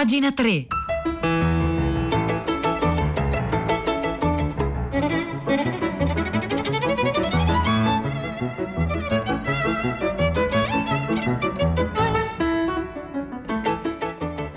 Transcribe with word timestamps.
Pagina 0.00 0.32
3. 0.32 0.79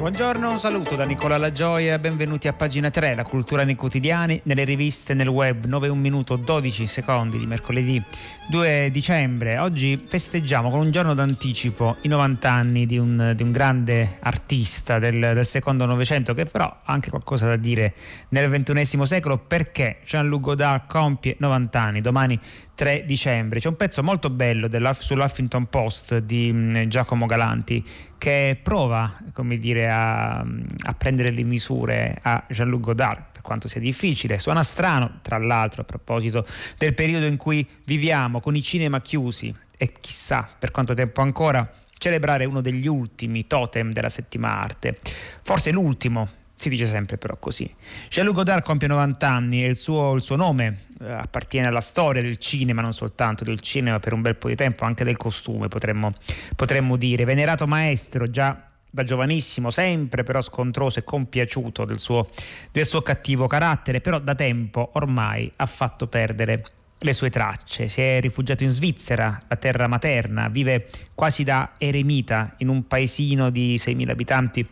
Buongiorno, 0.03 0.49
un 0.49 0.59
saluto 0.59 0.97
da 0.97 1.05
Nicola 1.05 1.38
Lagioia, 1.38 1.97
benvenuti 1.97 2.49
a 2.49 2.54
pagina 2.54 2.89
3, 2.89 3.15
la 3.15 3.23
cultura 3.23 3.63
nei 3.63 3.75
quotidiani, 3.75 4.37
nelle 4.43 4.65
riviste, 4.65 5.13
nel 5.13 5.29
web, 5.29 5.63
9 5.63 5.87
1 5.87 6.01
minuto 6.01 6.36
12 6.36 6.86
secondi 6.87 7.39
di 7.39 7.45
mercoledì 7.45 8.04
2 8.50 8.89
dicembre. 8.91 9.59
Oggi 9.59 10.04
festeggiamo 10.05 10.69
con 10.69 10.81
un 10.81 10.91
giorno 10.91 11.13
d'anticipo 11.13 11.95
i 12.01 12.09
90 12.09 12.51
anni 12.51 12.86
di 12.86 12.97
un, 12.97 13.31
di 13.33 13.43
un 13.43 13.54
grande 13.54 14.18
artista 14.19 15.00
del, 15.00 15.18
del 15.18 15.45
secondo 15.45 15.86
Novecento 15.86 16.33
che 16.33 16.43
però 16.43 16.65
ha 16.65 16.91
anche 16.91 17.09
qualcosa 17.09 17.47
da 17.47 17.56
dire 17.56 17.93
nel 18.29 18.51
XXI 18.51 19.06
secolo 19.06 19.37
perché 19.37 20.00
Jean-Luc 20.04 20.42
Godard 20.42 20.86
compie 20.86 21.37
90 21.39 21.79
anni, 21.79 22.01
domani 22.01 22.37
3 22.75 23.06
dicembre. 23.06 23.59
C'è 23.59 23.70
un 23.70 23.78
pezzo 23.78 24.04
molto 24.04 24.29
bello 24.29 24.67
sull'Huffington 25.00 25.67
Post 25.67 26.17
di 26.17 26.51
mm, 26.51 26.75
Giacomo 26.87 27.25
Galanti 27.25 27.81
che 28.23 28.57
prova 28.63 29.18
dire, 29.59 29.89
a, 29.89 30.37
a 30.37 30.93
prendere 30.97 31.29
le 31.29 31.43
misure 31.43 32.17
a 32.22 32.41
Jean-Luc 32.47 32.80
Godard 32.80 33.23
per 33.33 33.41
quanto 33.41 33.67
sia 33.67 33.81
difficile. 33.81 34.39
Suona 34.39 34.64
strano, 34.64 35.19
tra 35.22 35.38
l'altro, 35.38 35.81
a 35.81 35.83
proposito 35.83 36.45
del 36.78 36.94
periodo 36.94 37.25
in 37.25 37.36
cui 37.36 37.67
viviamo, 37.83 38.39
con 38.39 38.55
i 38.55 38.61
cinema 38.61 39.02
chiusi 39.02 39.53
e 39.78 39.91
chissà 40.00 40.47
per 40.58 40.72
quanto 40.72 40.94
tempo 40.94 41.19
ancora 41.19 41.69
celebrare 41.91 42.45
uno 42.45 42.61
degli 42.61 42.88
ultimi 42.88 43.45
totem 43.45 43.91
della 43.91 44.08
settima 44.08 44.58
arte. 44.58 45.00
Forse 45.42 45.72
l'ultimo, 45.72 46.30
si 46.56 46.70
dice 46.70 46.88
sempre 46.88 47.17
però 47.17 47.36
così. 47.38 47.70
Jean-Luc 48.09 48.36
Godard 48.36 48.64
compie 48.64 48.88
90 48.88 49.28
anni 49.28 49.64
e 49.64 49.68
il 49.68 49.76
suo, 49.76 50.14
il 50.14 50.22
suo 50.22 50.36
nome 50.36 50.78
eh, 51.02 51.12
appartiene 51.12 51.68
alla 51.68 51.82
storia 51.82 52.22
del 52.22 52.38
cinema, 52.38 52.82
non 52.82 52.94
soltanto 52.94 53.44
del 53.44 53.60
cinema 53.60 54.00
per 54.00 54.14
un 54.14 54.22
bel 54.22 54.36
po' 54.36 54.48
di 54.48 54.56
tempo, 54.56 54.86
anche 54.86 55.04
del 55.04 55.18
costume 55.18 55.68
potremmo, 55.68 56.12
potremmo 56.56 56.95
dire. 56.95 57.26
Venerato 57.26 57.68
maestro 57.68 58.30
già 58.30 58.70
da 58.90 59.04
giovanissimo, 59.04 59.72
sempre 59.72 60.23
però 60.23 60.40
scontroso 60.40 61.00
e 61.00 61.04
compiaciuto 61.04 61.84
del 61.84 62.00
suo, 62.00 62.30
del 62.72 62.86
suo 62.86 63.02
cattivo 63.02 63.48
carattere, 63.48 64.02
però 64.02 64.20
da 64.20 64.36
tempo 64.36 64.92
ormai 64.94 65.52
ha 65.56 65.66
fatto 65.66 66.08
perdere 66.08 66.64
le 67.00 67.14
sue 67.14 67.30
tracce. 67.30 67.88
Si 67.88 68.02
è 68.02 68.22
rifugiato 68.22 68.64
in 68.64 68.70
Svizzera, 68.70 69.38
la 69.48 69.56
terra 69.56 69.88
materna, 69.88 70.48
vive 70.48 70.90
quasi 71.16 71.44
da 71.44 71.72
eremita 71.78 72.54
in 72.58 72.70
un 72.70 72.88
paesino 72.88 73.50
di 73.50 73.76
6.000 73.76 74.10
abitanti 74.10 74.67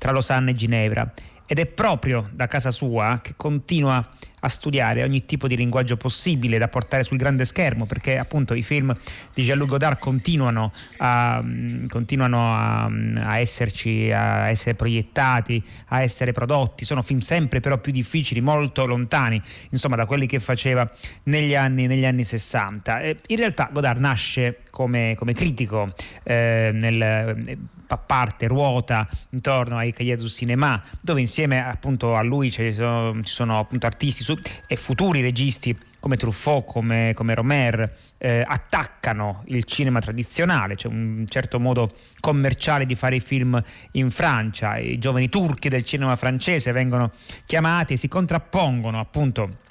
tra 0.00 0.12
Losanna 0.12 0.50
e 0.50 0.54
Ginevra. 0.54 1.12
Ed 1.46 1.58
è 1.58 1.66
proprio 1.66 2.26
da 2.32 2.46
casa 2.46 2.70
sua 2.70 3.20
che 3.22 3.34
continua 3.36 4.08
a 4.40 4.48
studiare 4.48 5.02
ogni 5.02 5.24
tipo 5.24 5.46
di 5.46 5.56
linguaggio 5.56 5.96
possibile 5.96 6.58
da 6.58 6.68
portare 6.68 7.02
sul 7.02 7.16
grande 7.16 7.44
schermo 7.44 7.86
perché 7.86 8.18
appunto 8.18 8.54
i 8.54 8.62
film 8.62 8.94
di 9.34 9.42
Jean-Luc 9.42 9.68
Godard 9.68 9.98
continuano 9.98 10.70
a, 10.98 11.40
mm, 11.42 11.86
continuano 11.86 12.54
a, 12.54 12.88
mm, 12.88 13.16
a, 13.18 13.38
esserci, 13.38 14.10
a 14.12 14.48
essere 14.48 14.74
proiettati, 14.74 15.62
a 15.88 16.02
essere 16.02 16.32
prodotti, 16.32 16.84
sono 16.84 17.02
film 17.02 17.20
sempre 17.20 17.60
però 17.60 17.78
più 17.78 17.92
difficili, 17.92 18.40
molto 18.40 18.86
lontani 18.86 19.40
insomma 19.70 19.96
da 19.96 20.06
quelli 20.06 20.26
che 20.26 20.38
faceva 20.40 20.90
negli 21.24 21.54
anni, 21.54 21.86
negli 21.86 22.04
anni 22.04 22.24
60. 22.24 23.00
in 23.26 23.36
realtà 23.36 23.68
Godard 23.72 24.00
nasce 24.00 24.60
come, 24.70 25.14
come 25.16 25.32
critico 25.32 25.86
eh, 26.22 26.70
nel 26.72 27.68
fa 27.90 27.96
parte, 27.96 28.46
ruota 28.46 29.08
intorno 29.30 29.76
ai 29.76 29.92
du 30.16 30.28
Cinema, 30.28 30.80
dove 31.00 31.18
insieme 31.18 31.64
appunto 31.64 32.14
a 32.14 32.22
lui 32.22 32.48
ci 32.48 32.72
sono, 32.72 33.20
ci 33.24 33.34
sono 33.34 33.58
appunto 33.58 33.86
artisti 33.86 34.22
su, 34.30 34.38
e 34.66 34.76
futuri 34.76 35.20
registi 35.20 35.76
come 35.98 36.16
Truffaut, 36.16 36.64
come, 36.66 37.12
come 37.14 37.34
Romer, 37.34 37.96
eh, 38.16 38.42
attaccano 38.46 39.42
il 39.46 39.64
cinema 39.64 40.00
tradizionale, 40.00 40.74
c'è 40.74 40.88
un 40.88 41.26
certo 41.28 41.60
modo 41.60 41.90
commerciale 42.20 42.86
di 42.86 42.94
fare 42.94 43.16
i 43.16 43.20
film 43.20 43.62
in 43.92 44.10
Francia, 44.10 44.78
i 44.78 44.98
giovani 44.98 45.28
turchi 45.28 45.68
del 45.68 45.84
cinema 45.84 46.16
francese 46.16 46.72
vengono 46.72 47.12
chiamati 47.44 47.94
e 47.94 47.96
si 47.96 48.08
contrappongono 48.08 48.98
appunto 48.98 49.68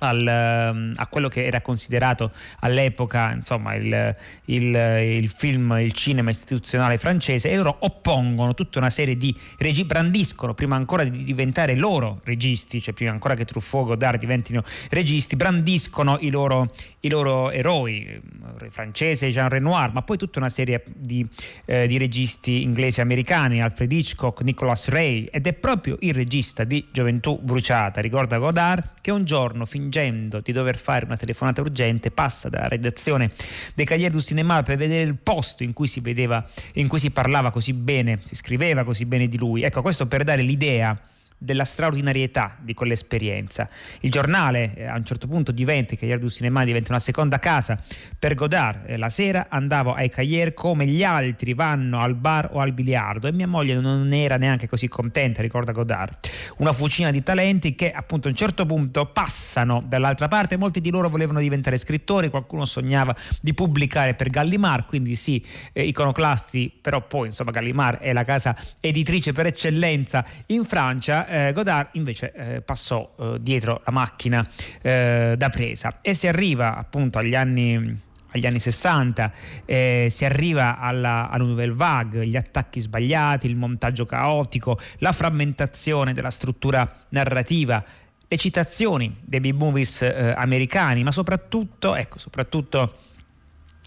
al, 0.00 0.26
ehm, 0.26 0.92
a 0.96 1.06
quello 1.06 1.28
che 1.28 1.44
era 1.44 1.60
considerato 1.60 2.32
all'epoca 2.60 3.32
insomma, 3.32 3.74
il, 3.74 4.14
il, 4.46 4.74
il, 4.74 5.28
film, 5.30 5.76
il 5.80 5.92
cinema 5.92 6.30
istituzionale 6.30 6.98
francese 6.98 7.50
e 7.50 7.56
loro 7.56 7.76
oppongono 7.80 8.54
tutta 8.54 8.78
una 8.78 8.90
serie 8.90 9.16
di 9.16 9.34
registi, 9.58 9.84
brandiscono 9.84 10.54
prima 10.54 10.76
ancora 10.76 11.04
di 11.04 11.24
diventare 11.24 11.74
loro 11.74 12.20
registi, 12.24 12.80
cioè 12.80 12.94
prima 12.94 13.10
ancora 13.10 13.34
che 13.34 13.44
Truffaut 13.44 13.86
Godard 13.86 14.18
diventino 14.18 14.62
registi, 14.90 15.36
brandiscono 15.36 16.18
i 16.20 16.30
loro, 16.30 16.72
i 17.00 17.08
loro 17.08 17.50
eroi, 17.50 18.20
il 18.62 18.70
francese 18.70 19.30
Jean 19.30 19.48
Renoir, 19.48 19.92
ma 19.92 20.02
poi 20.02 20.16
tutta 20.16 20.38
una 20.38 20.48
serie 20.48 20.82
di, 20.94 21.26
eh, 21.66 21.86
di 21.86 21.98
registi 21.98 22.62
inglesi 22.62 23.00
e 23.00 23.02
americani, 23.02 23.62
Alfred 23.62 23.90
Hitchcock, 23.90 24.42
Nicholas 24.42 24.88
Ray 24.88 25.24
ed 25.24 25.46
è 25.46 25.52
proprio 25.52 25.96
il 26.00 26.14
regista 26.14 26.64
di 26.64 26.86
Gioventù 26.90 27.38
Bruciata, 27.40 28.00
ricorda 28.00 28.38
Godard, 28.38 28.92
che 29.00 29.10
un 29.10 29.24
giorno 29.24 29.64
fin 29.64 29.89
fingendo 29.90 30.40
di 30.40 30.52
dover 30.52 30.76
fare 30.76 31.04
una 31.04 31.16
telefonata 31.16 31.60
urgente, 31.60 32.12
passa 32.12 32.48
dalla 32.48 32.68
redazione 32.68 33.32
dei 33.74 33.84
Cahiers 33.84 34.14
du 34.14 34.20
Cinéma 34.20 34.62
per 34.62 34.76
vedere 34.76 35.02
il 35.02 35.16
posto 35.16 35.64
in 35.64 35.72
cui 35.72 35.88
si 35.88 35.98
vedeva, 35.98 36.46
in 36.74 36.86
cui 36.86 37.00
si 37.00 37.10
parlava 37.10 37.50
così 37.50 37.72
bene, 37.72 38.20
si 38.22 38.36
scriveva 38.36 38.84
così 38.84 39.04
bene 39.04 39.26
di 39.26 39.36
lui. 39.36 39.62
Ecco, 39.62 39.82
questo 39.82 40.06
per 40.06 40.22
dare 40.22 40.42
l'idea 40.42 40.96
della 41.42 41.64
straordinarietà 41.64 42.58
di 42.60 42.74
quell'esperienza. 42.74 43.68
Il 44.00 44.10
giornale 44.10 44.74
eh, 44.74 44.84
a 44.84 44.94
un 44.94 45.04
certo 45.06 45.26
punto 45.26 45.52
diventa, 45.52 45.96
Cahiers 45.96 46.20
du 46.20 46.28
Cinéma 46.28 46.64
diventa 46.64 46.90
una 46.90 47.00
seconda 47.00 47.38
casa 47.38 47.80
per 48.18 48.34
Godard. 48.34 48.90
Eh, 48.90 48.98
la 48.98 49.08
sera 49.08 49.46
andavo 49.48 49.94
ai 49.94 50.10
Cahiers 50.10 50.52
come 50.54 50.86
gli 50.86 51.02
altri 51.02 51.54
vanno 51.54 52.00
al 52.00 52.14
bar 52.14 52.50
o 52.52 52.60
al 52.60 52.72
biliardo 52.72 53.26
e 53.26 53.32
mia 53.32 53.48
moglie 53.48 53.74
non 53.74 54.12
era 54.12 54.36
neanche 54.36 54.68
così 54.68 54.86
contenta, 54.86 55.40
ricorda 55.40 55.72
Godard. 55.72 56.18
Una 56.58 56.74
fucina 56.74 57.10
di 57.10 57.22
talenti 57.22 57.74
che 57.74 57.90
appunto 57.90 58.28
a 58.28 58.30
un 58.30 58.36
certo 58.36 58.66
punto 58.66 59.06
passano 59.06 59.82
dall'altra 59.86 60.28
parte, 60.28 60.58
molti 60.58 60.82
di 60.82 60.90
loro 60.90 61.08
volevano 61.08 61.40
diventare 61.40 61.78
scrittori, 61.78 62.28
qualcuno 62.28 62.66
sognava 62.66 63.16
di 63.40 63.54
pubblicare 63.54 64.12
per 64.12 64.28
Gallimard, 64.28 64.84
quindi 64.84 65.16
sì, 65.16 65.42
eh, 65.72 65.84
iconoclasti, 65.84 66.70
però 66.80 67.06
poi 67.06 67.28
insomma 67.28 67.50
Gallimard 67.50 68.00
è 68.00 68.12
la 68.12 68.24
casa 68.24 68.54
editrice 68.78 69.32
per 69.32 69.46
eccellenza 69.46 70.22
in 70.46 70.64
Francia 70.64 71.28
eh, 71.30 71.52
Godard 71.52 71.90
invece 71.92 72.32
eh, 72.32 72.60
passò 72.60 73.14
eh, 73.18 73.36
dietro 73.40 73.80
la 73.84 73.92
macchina 73.92 74.46
eh, 74.82 75.34
da 75.36 75.48
presa. 75.48 75.98
E 76.02 76.12
si 76.14 76.26
arriva 76.26 76.76
appunto 76.76 77.18
agli 77.18 77.34
anni 77.34 78.08
agli 78.32 78.46
anni 78.46 78.60
60, 78.60 79.32
eh, 79.64 80.06
si 80.08 80.24
arriva 80.24 80.78
alla, 80.78 81.28
alla 81.30 81.44
Nouvelle 81.44 81.74
Vague, 81.74 82.24
gli 82.28 82.36
attacchi 82.36 82.78
sbagliati, 82.78 83.48
il 83.48 83.56
montaggio 83.56 84.06
caotico, 84.06 84.78
la 84.98 85.10
frammentazione 85.10 86.12
della 86.12 86.30
struttura 86.30 87.06
narrativa, 87.08 87.84
le 88.28 88.36
citazioni 88.36 89.16
dei 89.20 89.40
B-movies 89.40 90.02
eh, 90.02 90.32
americani, 90.36 91.02
ma 91.02 91.10
soprattutto, 91.10 91.96
ecco, 91.96 92.20
soprattutto 92.20 92.94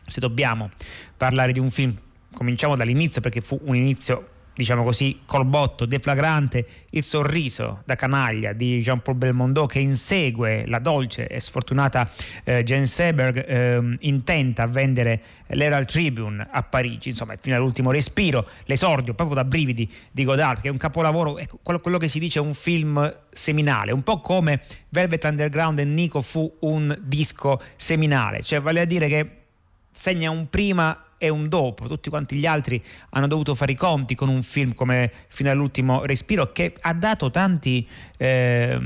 se 0.06 0.20
dobbiamo 0.20 0.72
parlare 1.16 1.54
di 1.54 1.60
un 1.60 1.70
film, 1.70 1.98
cominciamo 2.34 2.76
dall'inizio 2.76 3.22
perché 3.22 3.40
fu 3.40 3.58
un 3.64 3.76
inizio 3.76 4.32
diciamo 4.56 4.84
così, 4.84 5.22
col 5.26 5.46
botto 5.46 5.86
deflagrante 5.86 6.66
il 6.92 7.04
sorriso 7.04 7.82
da 7.86 7.96
canaglia 7.96 8.54
di 8.54 8.80
Jean-Paul 8.82 9.18
Belmondo 9.18 9.66
che 9.66 9.80
insegue 9.80 10.66
la 10.68 10.80
dolce 10.80 11.28
e 11.28 11.40
sfortunata 11.40 12.10
eh, 12.44 12.64
Jane 12.64 12.86
Seberg 12.86 13.46
eh, 13.46 13.98
intenta 14.02 14.64
a 14.64 14.68
vendere 14.68 15.22
l'Herald 15.48 15.88
Tribune 15.88 16.48
a 16.50 16.64
Parigi, 16.64 17.10
insomma 17.10 17.36
fino 17.40 17.56
all'ultimo 17.56 17.92
respiro, 17.92 18.48
l'esordio 18.66 19.14
proprio 19.14 19.36
da 19.36 19.46
brividi 19.46 19.92
di 20.12 20.24
Godard 20.24 20.62
che 20.62 20.68
è 20.68 20.72
un 20.72 20.78
capolavoro, 20.78 21.38
ecco, 21.38 21.60
quello, 21.62 21.80
quello 21.80 21.98
che 21.98 22.08
si 22.08 22.20
dice 22.20 22.40
è 22.40 22.42
un 22.42 22.54
film 22.54 23.22
seminale, 23.32 23.92
un 23.92 24.04
po' 24.04 24.22
come 24.22 24.62
Velvet 24.90 25.24
Underground 25.24 25.80
e 25.80 25.86
Nico 25.86 26.22
fu 26.22 26.52
un 26.62 26.96
disco 27.02 27.60
seminale, 27.76 28.44
cioè 28.44 28.62
vale 28.62 28.82
a 28.82 28.86
dire 28.86 29.08
che 29.08 29.43
segna 29.94 30.32
un 30.32 30.50
prima 30.50 31.06
e 31.18 31.30
un 31.30 31.48
dopo. 31.48 31.88
Tutti 31.88 32.10
quanti 32.10 32.36
gli 32.36 32.46
altri 32.46 32.84
hanno 33.12 33.28
dovuto 33.28 33.56
fare 33.56 33.72
i 33.72 33.76
conti 33.76 34.14
con 34.14 34.28
un 34.28 34.44
film 34.44 34.74
come 34.74 35.10
Fino 35.30 35.50
all'ultimo 35.50 36.04
respiro 36.04 36.52
che 36.52 36.74
ha 36.82 36.94
dato 36.94 37.32
tanti, 37.32 37.88
eh, 38.18 38.78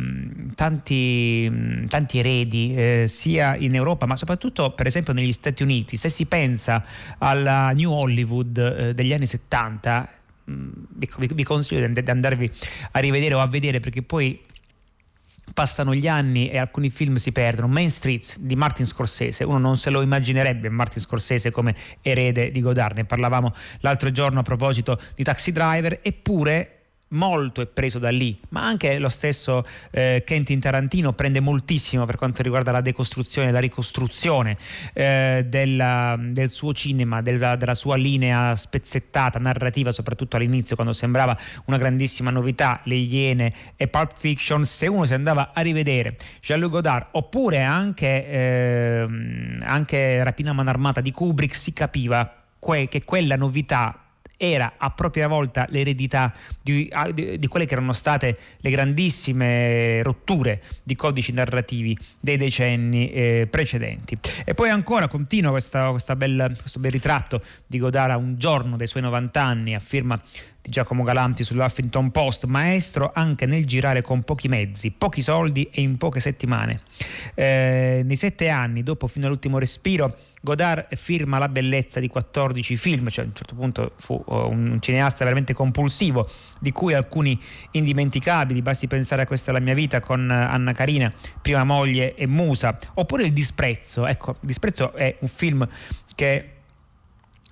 tanti, 0.53 1.87
tanti 1.87 2.19
eredi 2.19 2.75
eh, 2.75 3.05
sia 3.07 3.55
in 3.55 3.73
Europa 3.73 4.05
ma 4.05 4.15
soprattutto 4.15 4.71
per 4.71 4.85
esempio 4.85 5.13
negli 5.13 5.31
Stati 5.31 5.63
Uniti. 5.63 5.97
Se 5.97 6.09
si 6.09 6.27
pensa 6.27 6.85
alla 7.17 7.71
New 7.71 7.91
Hollywood 7.91 8.57
eh, 8.57 8.93
degli 8.93 9.13
anni 9.13 9.25
70 9.25 10.09
vi, 10.43 11.09
vi 11.33 11.43
consiglio 11.43 11.85
di 11.87 12.09
andarvi 12.09 12.49
a 12.91 12.99
rivedere 12.99 13.33
o 13.33 13.39
a 13.39 13.47
vedere 13.47 13.79
perché 13.79 14.01
poi 14.01 14.39
passano 15.57 15.95
gli 15.95 16.07
anni 16.07 16.51
e 16.51 16.59
alcuni 16.59 16.91
film 16.91 17.15
si 17.15 17.31
perdono. 17.31 17.67
Main 17.67 17.89
Streets 17.89 18.37
di 18.37 18.55
Martin 18.55 18.85
Scorsese, 18.85 19.43
uno 19.43 19.57
non 19.57 19.75
se 19.75 19.89
lo 19.89 20.03
immaginerebbe 20.03 20.69
Martin 20.69 21.01
Scorsese 21.01 21.49
come 21.49 21.73
erede 22.03 22.51
di 22.51 22.61
Godard, 22.61 22.95
ne 22.95 23.05
parlavamo 23.05 23.51
l'altro 23.79 24.11
giorno 24.11 24.41
a 24.41 24.43
proposito 24.43 25.01
di 25.15 25.23
Taxi 25.23 25.51
Driver, 25.51 25.99
eppure 26.03 26.76
molto 27.09 27.61
è 27.61 27.67
preso 27.67 27.99
da 27.99 28.09
lì, 28.09 28.37
ma 28.49 28.65
anche 28.65 28.99
lo 28.99 29.09
stesso 29.09 29.63
eh, 29.91 30.23
Quentin 30.25 30.59
Tarantino 30.59 31.13
prende 31.13 31.39
moltissimo 31.39 32.05
per 32.05 32.17
quanto 32.17 32.41
riguarda 32.41 32.71
la 32.71 32.81
decostruzione, 32.81 33.51
la 33.51 33.59
ricostruzione 33.59 34.57
eh, 34.93 35.45
della, 35.47 36.17
del 36.19 36.49
suo 36.49 36.73
cinema, 36.73 37.21
della, 37.21 37.55
della, 37.55 37.75
sua 37.75 37.95
linea 37.95 38.55
spezzettata, 38.55 39.39
narrativa, 39.39 39.91
soprattutto 39.91 40.35
all'inizio 40.35 40.75
quando 40.75 40.93
sembrava 40.93 41.37
una 41.65 41.77
grandissima 41.77 42.29
novità, 42.29 42.81
Le 42.83 42.95
Iene 42.95 43.53
e 43.75 43.87
Pulp 43.87 44.11
Fiction, 44.15 44.65
se 44.65 44.87
uno 44.87 45.05
si 45.05 45.13
andava 45.13 45.51
a 45.53 45.61
rivedere 45.61 46.17
Jean-Luc 46.41 46.71
Godard 46.71 47.07
oppure 47.11 47.63
anche, 47.63 48.29
eh, 48.29 49.07
anche 49.61 50.23
Rapina 50.23 50.53
Man 50.53 50.67
Armata 50.67 51.01
di 51.01 51.11
Kubrick 51.11 51.55
si 51.55 51.71
capiva 51.73 52.43
que- 52.59 52.87
che 52.87 53.03
quella 53.03 53.35
novità 53.35 54.06
era 54.35 54.73
a 54.77 54.89
propria 54.91 55.27
volta 55.27 55.65
l'eredità 55.69 56.33
di, 56.61 56.91
di, 57.13 57.47
quelle 57.47 57.65
che 57.65 57.73
erano 57.73 57.93
state 57.93 58.37
le 58.57 58.69
grandissime 58.69 60.01
rotture 60.03 60.61
di 60.83 60.95
codici 60.95 61.31
narrativi 61.31 61.97
dei 62.19 62.37
decenni 62.37 63.11
eh, 63.11 63.47
precedenti. 63.49 64.17
E 64.45 64.53
poi 64.53 64.69
ancora 64.69 65.07
continua 65.07 65.51
questa, 65.51 65.89
questa 65.89 66.15
bella, 66.15 66.49
questo 66.49 66.79
bel 66.79 66.91
ritratto 66.91 67.41
di 67.65 67.79
Godara 67.79 68.17
un 68.17 68.35
giorno 68.37 68.77
dei 68.77 68.87
suoi 68.87 69.03
90 69.03 69.41
anni 69.41 69.75
a 69.75 69.79
firma 69.79 70.19
di 70.61 70.69
Giacomo 70.71 71.03
Galanti 71.03 71.43
sull'Huffington 71.43 72.11
Post, 72.11 72.45
maestro 72.45 73.11
anche 73.13 73.45
nel 73.45 73.65
girare 73.65 74.01
con 74.01 74.23
pochi 74.23 74.47
mezzi, 74.47 74.91
pochi 74.91 75.21
soldi 75.21 75.69
e 75.71 75.81
in 75.81 75.97
poche 75.97 76.19
settimane. 76.19 76.81
Eh, 77.33 78.01
nei 78.03 78.15
sette 78.15 78.49
anni, 78.49 78.83
dopo 78.83 79.07
fino 79.07 79.25
all'ultimo 79.25 79.59
respiro, 79.59 80.15
Godard 80.41 80.95
firma 80.95 81.39
La 81.39 81.49
bellezza 81.49 81.99
di 81.99 82.07
14 82.07 82.77
film, 82.77 83.09
cioè 83.09 83.25
a 83.25 83.27
un 83.27 83.35
certo 83.35 83.55
punto 83.55 83.93
fu 83.97 84.21
uh, 84.25 84.35
un 84.35 84.77
cineasta 84.79 85.23
veramente 85.23 85.53
compulsivo, 85.53 86.29
di 86.59 86.71
cui 86.71 86.93
alcuni 86.93 87.39
indimenticabili, 87.71 88.61
basti 88.61 88.87
pensare 88.87 89.23
a 89.23 89.25
questa 89.25 89.51
la 89.51 89.59
mia 89.59 89.73
vita 89.73 89.99
con 89.99 90.27
uh, 90.29 90.33
Anna 90.33 90.73
Carina, 90.73 91.11
prima 91.41 91.63
moglie 91.63 92.15
e 92.15 92.27
musa, 92.27 92.77
oppure 92.95 93.25
Il 93.25 93.33
disprezzo, 93.33 94.05
ecco, 94.05 94.31
Il 94.41 94.47
disprezzo 94.47 94.93
è 94.93 95.15
un 95.19 95.27
film 95.27 95.67
che 96.15 96.56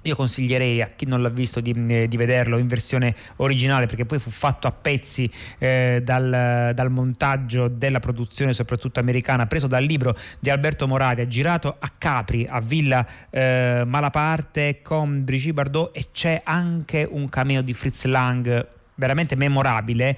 io 0.06 0.16
consiglierei 0.16 0.82
a 0.82 0.88
chi 0.88 1.06
non 1.06 1.22
l'ha 1.22 1.30
visto 1.30 1.60
di, 1.60 1.74
eh, 1.88 2.08
di, 2.08 2.18
vederlo 2.18 2.58
in 2.58 2.68
versione 2.68 3.16
originale 3.38 3.88
perché 3.88 4.06
poi 4.06 4.20
fu 4.20 4.30
fatto 4.30 4.68
a 4.68 4.72
pezzi 4.72 5.30
eh, 5.58 6.02
dal, 6.04 6.72
dal, 6.74 6.92
montaggio 6.92 7.68
della 7.68 8.00
produzione 8.00 8.54
soprattutto 8.54 9.00
americana 9.00 9.48
preso 9.48 9.68
dal 9.68 9.84
libro 9.84 10.16
di 10.40 10.50
Alberto 10.50 10.88
Moravia 10.88 11.28
girato 11.28 11.76
a 11.78 11.92
Capri 11.98 12.46
a 12.50 12.60
Villa 12.60 13.06
eh, 13.30 13.84
Malaparte 13.86 14.82
con 14.82 15.24
Brigitte 15.24 15.54
Bardot 15.54 15.98
e 15.98 16.08
c'è 16.12 16.42
anche 16.44 17.08
un 17.10 17.28
cameo 17.30 17.62
di 17.62 17.74
Fritz 17.74 18.06
Lang 18.06 18.68
veramente 18.96 19.36
memorabile 19.36 20.18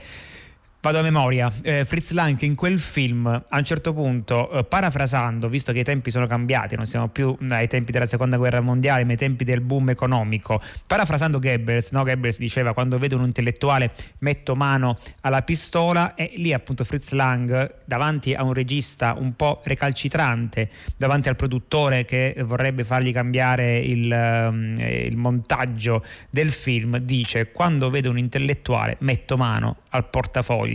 Vado 0.80 1.00
a 1.00 1.02
memoria, 1.02 1.52
eh, 1.64 1.86
Fritz 1.86 2.12
Lang 2.12 2.40
in 2.42 2.54
quel 2.54 2.78
film 2.78 3.26
a 3.26 3.58
un 3.58 3.64
certo 3.64 3.94
punto, 3.94 4.52
eh, 4.52 4.64
parafrasando, 4.64 5.50
visto 5.50 5.74
che 5.74 5.80
i 5.80 5.84
tempi 5.84 6.12
sono 6.12 6.28
cambiati, 6.28 6.76
non 6.76 6.86
siamo 6.86 7.08
più 7.08 7.36
ai 7.50 7.68
tempi 7.68 7.92
della 7.92 8.06
seconda 8.06 8.38
guerra 8.38 8.62
mondiale, 8.62 9.04
ma 9.04 9.12
ai 9.12 9.18
tempi 9.18 9.44
del 9.44 9.62
boom 9.62 9.90
economico, 9.90 10.62
parafrasando 10.86 11.40
Goebbels, 11.40 11.90
no? 11.92 12.04
Goebbels 12.04 12.38
diceva 12.38 12.74
quando 12.74 13.00
vedo 13.00 13.18
un 13.18 13.24
intellettuale 13.24 13.92
metto 14.20 14.56
mano 14.56 15.00
alla 15.22 15.42
pistola 15.42 16.14
e 16.14 16.34
lì 16.36 16.54
appunto 16.54 16.84
Fritz 16.84 17.10
Lang 17.12 17.74
davanti 17.84 18.36
a 18.36 18.44
un 18.44 18.54
regista 18.54 19.16
un 19.18 19.36
po' 19.36 19.62
recalcitrante, 19.64 20.70
davanti 20.96 21.28
al 21.28 21.36
produttore 21.36 22.06
che 22.06 22.36
vorrebbe 22.46 22.84
fargli 22.84 23.12
cambiare 23.12 23.80
il, 23.80 24.12
eh, 24.12 25.08
il 25.08 25.18
montaggio 25.18 26.06
del 26.30 26.52
film, 26.52 27.00
dice 27.00 27.52
quando 27.52 27.90
vedo 27.90 28.12
un 28.12 28.20
intellettuale 28.20 28.98
metto 29.00 29.38
mano 29.38 29.78
al 29.90 30.08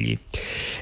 portafogli. 0.02 0.18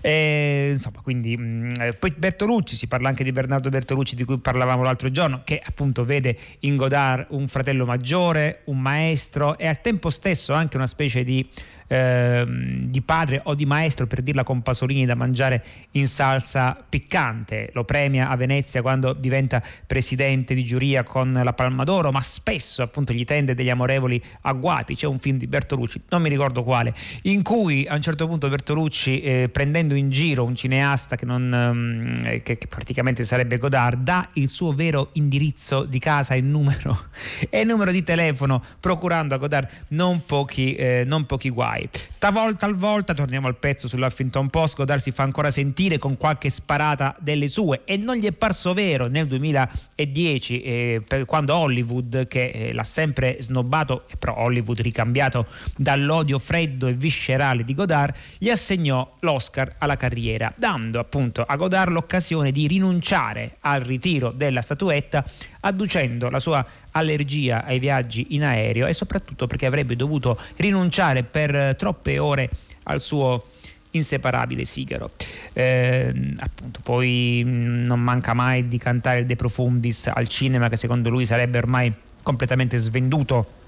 E, 0.00 0.70
insomma, 0.72 1.00
quindi, 1.02 1.36
mh, 1.36 1.42
mm, 1.42 1.74
eh, 1.80 1.92
poi 1.92 2.14
Bertolucci, 2.16 2.74
si 2.76 2.86
parla 2.86 3.08
anche 3.08 3.24
di 3.24 3.32
Bernardo 3.32 3.68
Bertolucci 3.68 4.16
di 4.16 4.24
cui 4.24 4.38
parlavamo 4.38 4.82
l'altro 4.82 5.10
giorno, 5.10 5.42
che 5.44 5.60
appunto 5.62 6.04
vede 6.04 6.36
in 6.60 6.76
Godard 6.76 7.26
un 7.30 7.46
fratello 7.48 7.84
maggiore, 7.84 8.62
un 8.64 8.80
maestro 8.80 9.58
e 9.58 9.66
al 9.66 9.80
tempo 9.80 10.10
stesso 10.10 10.54
anche 10.54 10.76
una 10.76 10.86
specie 10.86 11.22
di 11.22 11.46
Ehm, 11.92 12.84
di 12.84 13.02
padre 13.02 13.40
o 13.44 13.56
di 13.56 13.66
maestro, 13.66 14.06
per 14.06 14.22
dirla 14.22 14.44
con 14.44 14.62
Pasolini, 14.62 15.06
da 15.06 15.16
mangiare 15.16 15.64
in 15.92 16.06
salsa 16.06 16.76
piccante. 16.88 17.70
Lo 17.72 17.82
premia 17.82 18.28
a 18.28 18.36
Venezia 18.36 18.80
quando 18.80 19.12
diventa 19.12 19.60
presidente 19.86 20.54
di 20.54 20.62
giuria 20.62 21.02
con 21.02 21.32
la 21.32 21.52
Palma 21.52 21.82
d'Oro, 21.82 22.12
ma 22.12 22.20
spesso 22.20 22.82
appunto 22.82 23.12
gli 23.12 23.24
tende 23.24 23.56
degli 23.56 23.70
amorevoli 23.70 24.22
agguati. 24.42 24.94
C'è 24.94 25.08
un 25.08 25.18
film 25.18 25.36
di 25.36 25.48
Bertolucci, 25.48 26.02
non 26.10 26.22
mi 26.22 26.28
ricordo 26.28 26.62
quale, 26.62 26.94
in 27.22 27.42
cui 27.42 27.84
a 27.88 27.94
un 27.96 28.02
certo 28.02 28.28
punto 28.28 28.48
Bertolucci, 28.48 29.20
eh, 29.20 29.48
prendendo 29.50 29.94
in 29.96 30.10
giro 30.10 30.44
un 30.44 30.54
cineasta 30.54 31.16
che, 31.16 31.26
non, 31.26 31.52
um, 31.52 32.40
che, 32.42 32.56
che 32.56 32.66
praticamente 32.68 33.24
sarebbe 33.24 33.56
Godard, 33.56 34.02
dà 34.02 34.28
il 34.34 34.48
suo 34.48 34.72
vero 34.72 35.10
indirizzo 35.14 35.82
di 35.84 35.98
casa 35.98 36.34
e 36.34 36.40
numero, 36.40 37.06
e 37.50 37.64
numero 37.64 37.90
di 37.90 38.04
telefono, 38.04 38.62
procurando 38.78 39.34
a 39.34 39.38
Godard 39.38 39.68
non 39.88 40.24
pochi, 40.24 40.74
eh, 40.74 41.02
non 41.04 41.26
pochi 41.26 41.50
guai 41.50 41.78
mai. 41.80 41.88
Talvolta, 42.18 42.66
talvolta, 42.66 43.14
torniamo 43.14 43.46
al 43.46 43.56
pezzo 43.56 43.88
sull'Huffington 43.88 44.50
Post, 44.50 44.76
Godard 44.76 45.00
si 45.00 45.10
fa 45.10 45.22
ancora 45.22 45.50
sentire 45.50 45.96
con 45.96 46.18
qualche 46.18 46.50
sparata 46.50 47.16
delle 47.18 47.48
sue 47.48 47.80
e 47.84 47.96
non 47.96 48.16
gli 48.16 48.26
è 48.26 48.32
parso 48.32 48.74
vero 48.74 49.06
nel 49.06 49.26
2010 49.26 50.62
eh, 50.62 51.02
quando 51.24 51.54
Hollywood, 51.54 52.28
che 52.28 52.46
eh, 52.46 52.72
l'ha 52.74 52.84
sempre 52.84 53.38
snobbato, 53.40 54.04
però 54.18 54.36
Hollywood 54.36 54.80
ricambiato 54.80 55.46
dall'odio 55.76 56.38
freddo 56.38 56.86
e 56.86 56.92
viscerale 56.92 57.64
di 57.64 57.74
Godard, 57.74 58.14
gli 58.36 58.50
assegnò 58.50 59.16
l'Oscar 59.20 59.76
alla 59.78 59.96
carriera, 59.96 60.52
dando 60.56 60.98
appunto 60.98 61.42
a 61.42 61.56
Godard 61.56 61.92
l'occasione 61.92 62.52
di 62.52 62.66
rinunciare 62.66 63.56
al 63.60 63.80
ritiro 63.80 64.30
della 64.30 64.60
statuetta 64.60 65.24
adducendo 65.60 66.30
la 66.30 66.38
sua 66.38 66.64
allergia 66.92 67.64
ai 67.64 67.78
viaggi 67.78 68.28
in 68.30 68.44
aereo 68.44 68.86
e 68.86 68.92
soprattutto 68.92 69.46
perché 69.46 69.66
avrebbe 69.66 69.96
dovuto 69.96 70.38
rinunciare 70.56 71.22
per 71.22 71.76
troppe 71.76 72.18
ore 72.18 72.48
al 72.84 73.00
suo 73.00 73.44
inseparabile 73.92 74.64
sigaro. 74.64 75.10
Eh, 75.52 76.12
appunto, 76.38 76.80
poi 76.82 77.42
mm, 77.44 77.84
non 77.84 78.00
manca 78.00 78.34
mai 78.34 78.68
di 78.68 78.78
cantare 78.78 79.20
il 79.20 79.26
De 79.26 79.36
Profundis 79.36 80.08
al 80.12 80.28
cinema 80.28 80.68
che 80.68 80.76
secondo 80.76 81.10
lui 81.10 81.26
sarebbe 81.26 81.58
ormai 81.58 81.92
completamente 82.22 82.78
svenduto 82.78 83.58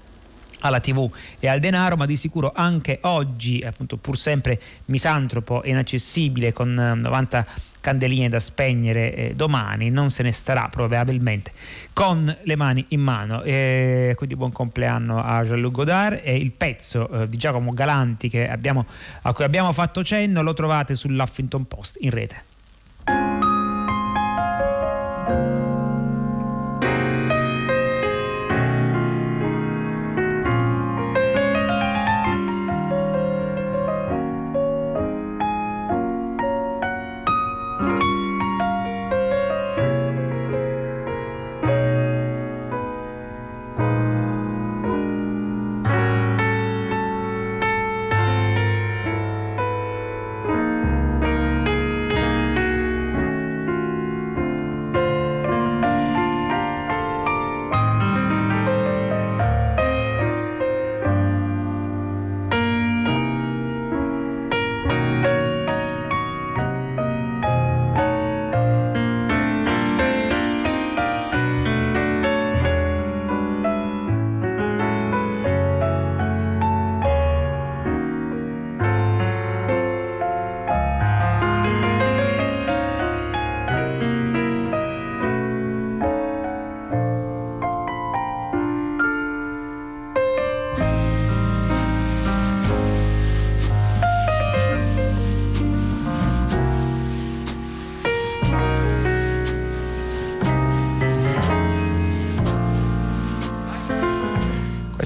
alla 0.63 0.79
tv 0.79 1.09
e 1.39 1.47
al 1.47 1.59
denaro, 1.59 1.95
ma 1.95 2.05
di 2.05 2.17
sicuro 2.17 2.51
anche 2.53 2.99
oggi, 3.03 3.61
appunto, 3.65 3.97
pur 3.97 4.17
sempre 4.17 4.59
misantropo 4.85 5.61
e 5.63 5.69
inaccessibile 5.69 6.51
con 6.51 6.73
90 6.73 7.45
candeline 7.83 8.29
da 8.29 8.39
spegnere 8.39 9.13
eh, 9.13 9.33
domani, 9.35 9.89
non 9.89 10.09
se 10.09 10.23
ne 10.23 10.31
starà 10.31 10.69
probabilmente 10.71 11.51
con 11.91 12.33
le 12.41 12.55
mani 12.55 12.85
in 12.89 13.01
mano. 13.01 13.43
E 13.43 14.13
quindi 14.15 14.37
buon 14.37 14.53
compleanno 14.53 15.21
a 15.21 15.43
Jean-Luc 15.43 15.73
Godard 15.73 16.21
e 16.23 16.37
il 16.37 16.51
pezzo 16.51 17.09
eh, 17.09 17.27
di 17.27 17.35
Giacomo 17.35 17.73
Galanti 17.73 18.35
abbiamo, 18.37 18.85
a 19.23 19.33
cui 19.33 19.43
abbiamo 19.43 19.73
fatto 19.73 20.01
cenno 20.01 20.41
lo 20.41 20.53
trovate 20.53 20.95
sull'Huffington 20.95 21.67
Post 21.67 21.97
in 21.99 22.09
rete. 22.09 23.32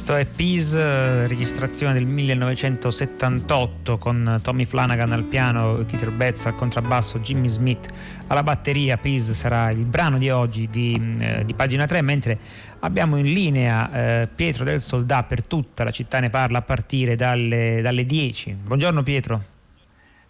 Questo 0.08 0.26
è 0.26 0.34
Peace, 0.34 1.28
registrazione 1.28 1.92
del 1.92 2.06
1978 2.06 3.98
con 3.98 4.40
Tommy 4.42 4.64
Flanagan 4.64 5.12
al 5.12 5.24
piano, 5.24 5.84
Peter 5.86 6.12
Betts 6.12 6.46
al 6.46 6.56
contrabbasso, 6.56 7.20
Jimmy 7.20 7.50
Smith 7.50 7.88
alla 8.28 8.42
batteria. 8.42 8.96
Peace 8.96 9.34
sarà 9.34 9.70
il 9.70 9.84
brano 9.84 10.18
di 10.18 10.30
oggi 10.30 10.70
di, 10.70 10.94
eh, 11.20 11.44
di 11.44 11.54
pagina 11.54 11.86
3, 11.86 12.02
mentre 12.04 12.40
abbiamo 12.80 13.18
in 13.18 13.34
linea 13.34 14.22
eh, 14.22 14.30
Pietro 14.34 14.64
del 14.64 14.80
Soldà 14.80 15.24
per 15.24 15.46
tutta 15.46 15.84
la 15.84 15.92
città 15.92 16.22
ne 16.22 16.30
parla 16.30 16.60
a 16.60 16.62
partire 16.62 17.18
dalle, 17.18 17.82
dalle 17.82 18.06
10. 18.06 18.60
Buongiorno 18.64 19.04
Pietro. 19.04 19.57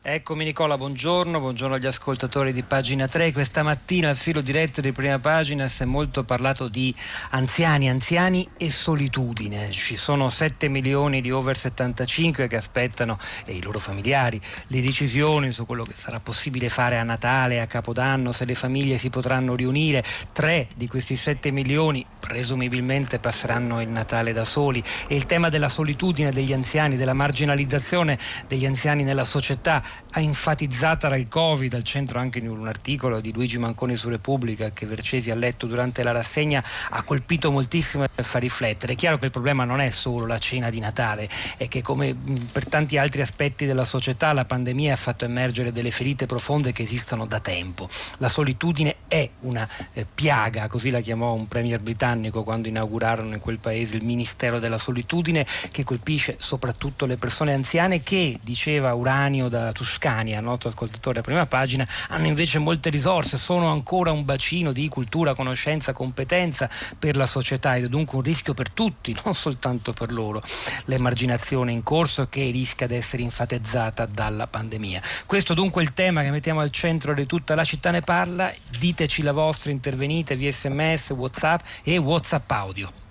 Eccomi 0.10 0.46
Nicola, 0.46 0.78
buongiorno, 0.78 1.38
buongiorno 1.38 1.76
agli 1.76 1.86
ascoltatori 1.86 2.54
di 2.54 2.64
pagina 2.64 3.10
3. 3.10 3.34
Questa 3.34 3.62
mattina 3.62 4.08
al 4.08 4.16
filo 4.16 4.40
diretto 4.40 4.80
di 4.80 4.94
prima 4.94 5.20
pagina 5.20 5.68
si 5.68 5.84
è 5.84 5.86
molto 5.86 6.24
parlato 6.24 6.70
di 6.70 6.96
anziani, 7.32 7.90
anziani 7.90 8.48
e 8.56 8.72
solitudine. 8.72 9.70
Ci 9.70 9.98
sono 9.98 10.30
7 10.30 10.70
milioni 10.70 11.20
di 11.20 11.30
over 11.30 11.58
75 11.58 12.48
che 12.48 12.56
aspettano, 12.56 13.20
e 13.44 13.56
i 13.56 13.62
loro 13.62 13.80
familiari, 13.80 14.40
le 14.68 14.80
decisioni 14.80 15.52
su 15.52 15.66
quello 15.66 15.84
che 15.84 15.94
sarà 15.94 16.22
possibile 16.22 16.70
fare 16.70 16.98
a 16.98 17.04
Natale, 17.04 17.60
a 17.60 17.68
Capodanno, 17.68 18.32
se 18.32 18.46
le 18.46 18.56
famiglie 18.56 18.98
si 18.98 19.10
potranno 19.10 19.56
riunire. 19.56 20.06
Tre 20.32 20.70
di 20.74 20.88
questi 20.88 21.18
7 21.18 21.52
milioni 21.52 22.06
presumibilmente 22.18 23.20
passeranno 23.20 23.82
il 23.82 23.90
Natale 23.90 24.32
da 24.32 24.46
soli. 24.46 24.82
E 25.08 25.16
il 25.18 25.26
tema 25.26 25.50
della 25.50 25.68
solitudine 25.68 26.32
degli 26.32 26.54
anziani, 26.54 26.96
della 26.96 27.14
marginalizzazione 27.14 28.18
degli 28.48 28.66
anziani 28.66 29.04
nella 29.04 29.26
società 29.26 29.84
enfatizzata 30.14 31.08
dal 31.08 31.28
Covid, 31.28 31.74
al 31.74 31.84
centro 31.84 32.20
anche 32.20 32.40
di 32.40 32.48
un 32.48 32.68
articolo 32.68 33.20
di 33.20 33.32
Luigi 33.32 33.58
Manconi 33.58 33.96
su 33.96 34.10
Repubblica 34.10 34.72
che 34.72 34.86
Vercesi 34.86 35.32
ha 35.32 35.36
letto 35.36 35.66
durante 35.68 36.04
la 36.04 36.12
rassegna, 36.12 36.64
ha 36.90 37.04
colpito 37.04 37.52
moltissimo 37.52 38.06
e 38.14 38.24
fa 38.24 38.40
riflettere. 38.40 38.94
È 38.94 38.96
chiaro 38.96 39.18
che 39.18 39.26
il 39.26 39.32
problema 39.32 39.64
non 39.64 39.80
è 39.80 39.90
solo 39.90 40.26
la 40.26 40.38
cena 40.38 40.70
di 40.70 40.80
Natale, 40.80 41.30
è 41.58 41.68
che 41.68 41.82
come 41.82 42.16
per 42.52 42.68
tanti 42.68 42.98
altri 42.98 43.22
aspetti 43.22 43.66
della 43.66 43.84
società 43.84 44.34
la 44.34 44.46
pandemia 44.46 44.94
ha 44.94 44.98
fatto 44.98 45.26
emergere 45.26 45.72
delle 45.72 45.92
ferite 45.92 46.26
profonde 46.26 46.72
che 46.72 46.84
esistono 46.84 47.26
da 47.26 47.40
tempo. 47.40 47.88
La 48.18 48.30
solitudine 48.30 48.96
è 49.08 49.30
una 49.42 49.68
eh, 49.94 50.06
piaga, 50.12 50.68
così 50.68 50.90
la 50.90 51.02
chiamò 51.02 51.34
un 51.34 51.48
premier 51.48 51.80
britannico 51.80 52.44
quando 52.44 52.68
inaugurarono 52.68 53.34
in 53.34 53.40
quel 53.40 53.60
paese 53.60 53.98
il 53.98 54.04
Ministero 54.04 54.60
della 54.60 54.78
Solitudine, 54.78 55.46
che 55.72 55.84
colpisce 55.84 56.38
soprattutto 56.40 57.06
le 57.06 57.18
persone 57.18 57.54
anziane 57.54 58.04
che, 58.04 58.40
diceva 58.42 58.94
Uranio 58.94 59.50
da 59.50 59.72
Tuscania, 59.78 60.40
nostro 60.40 60.70
ascoltatore 60.70 61.20
a 61.20 61.22
prima 61.22 61.46
pagina, 61.46 61.88
hanno 62.10 62.26
invece 62.26 62.58
molte 62.58 62.90
risorse, 62.90 63.38
sono 63.38 63.70
ancora 63.70 64.12
un 64.12 64.26
bacino 64.26 64.72
di 64.72 64.90
cultura, 64.90 65.36
conoscenza, 65.36 65.94
competenza 65.94 66.68
per 66.98 67.16
la 67.16 67.28
società 67.28 67.76
ed 67.76 67.84
è 67.84 67.88
dunque 67.88 68.18
un 68.18 68.24
rischio 68.24 68.56
per 68.56 68.72
tutti, 68.72 69.16
non 69.24 69.36
soltanto 69.36 69.94
per 69.94 70.12
loro, 70.12 70.42
l'emarginazione 70.86 71.72
in 71.72 71.84
corso 71.84 72.28
che 72.28 72.50
rischia 72.50 72.88
di 72.88 72.96
essere 72.96 73.22
infatizzata 73.22 74.08
dalla 74.08 74.48
pandemia. 74.48 75.00
Questo 75.28 75.54
dunque 75.54 75.84
è 75.84 75.86
il 75.86 75.94
tema 75.94 76.24
che 76.24 76.32
mettiamo 76.32 76.62
al 76.62 76.72
centro 76.72 77.14
di 77.14 77.28
tutta 77.28 77.54
la 77.54 77.64
città 77.64 77.92
ne 77.92 78.02
parla, 78.02 78.52
diteci 78.80 79.22
la 79.22 79.32
vostra, 79.32 79.70
intervenite 79.70 80.36
via 80.36 80.52
sms, 80.52 81.12
whatsapp 81.12 81.62
e 81.84 81.98
whatsapp 81.98 82.50
audio. 82.50 83.07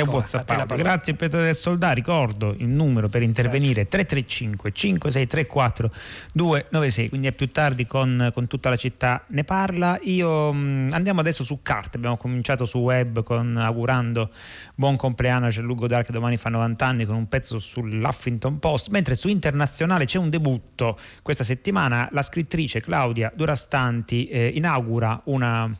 È 0.00 0.02
un 0.02 0.08
WhatsApp. 0.08 0.74
Grazie 0.74 1.14
Pietro 1.14 1.40
del 1.40 1.54
Soldà, 1.54 1.92
ricordo 1.92 2.54
il 2.58 2.68
numero 2.68 3.08
per 3.08 3.22
intervenire 3.22 3.82
Grazie. 3.82 4.04
335 4.04 4.72
5634 4.72 5.90
296, 6.32 7.08
quindi 7.08 7.26
è 7.28 7.32
più 7.32 7.50
tardi 7.50 7.86
con, 7.86 8.30
con, 8.32 8.46
tutta 8.46 8.70
la 8.70 8.76
città 8.76 9.24
ne 9.28 9.44
parla. 9.44 9.98
Io 10.02 10.52
mh, 10.52 10.58
mm, 10.58 10.88
andiamo 10.90 11.20
adesso 11.20 11.44
su 11.44 11.60
carte, 11.62 11.96
abbiamo 11.96 12.16
cominciato 12.16 12.64
su 12.64 12.78
web 12.78 13.22
con 13.22 13.56
augurando 13.56 14.30
buon 14.74 14.96
compleanno 14.96 15.46
a 15.46 15.50
Gianlugo 15.50 15.86
Dark 15.86 16.10
domani 16.10 16.36
fa 16.36 16.48
90 16.48 16.86
anni 16.86 17.04
con 17.04 17.16
un 17.16 17.28
pezzo 17.28 17.58
sull'Huffington 17.58 18.58
Post, 18.58 18.88
mentre 18.88 19.14
su 19.14 19.28
internazionale 19.28 20.04
c'è 20.04 20.18
un 20.18 20.30
debutto 20.30 20.98
questa 21.22 21.44
settimana, 21.44 22.08
la 22.12 22.22
scrittrice 22.22 22.80
Claudia 22.80 23.32
Durastanti 23.34 24.26
eh, 24.26 24.52
inaugura 24.54 25.20
una 25.24 25.70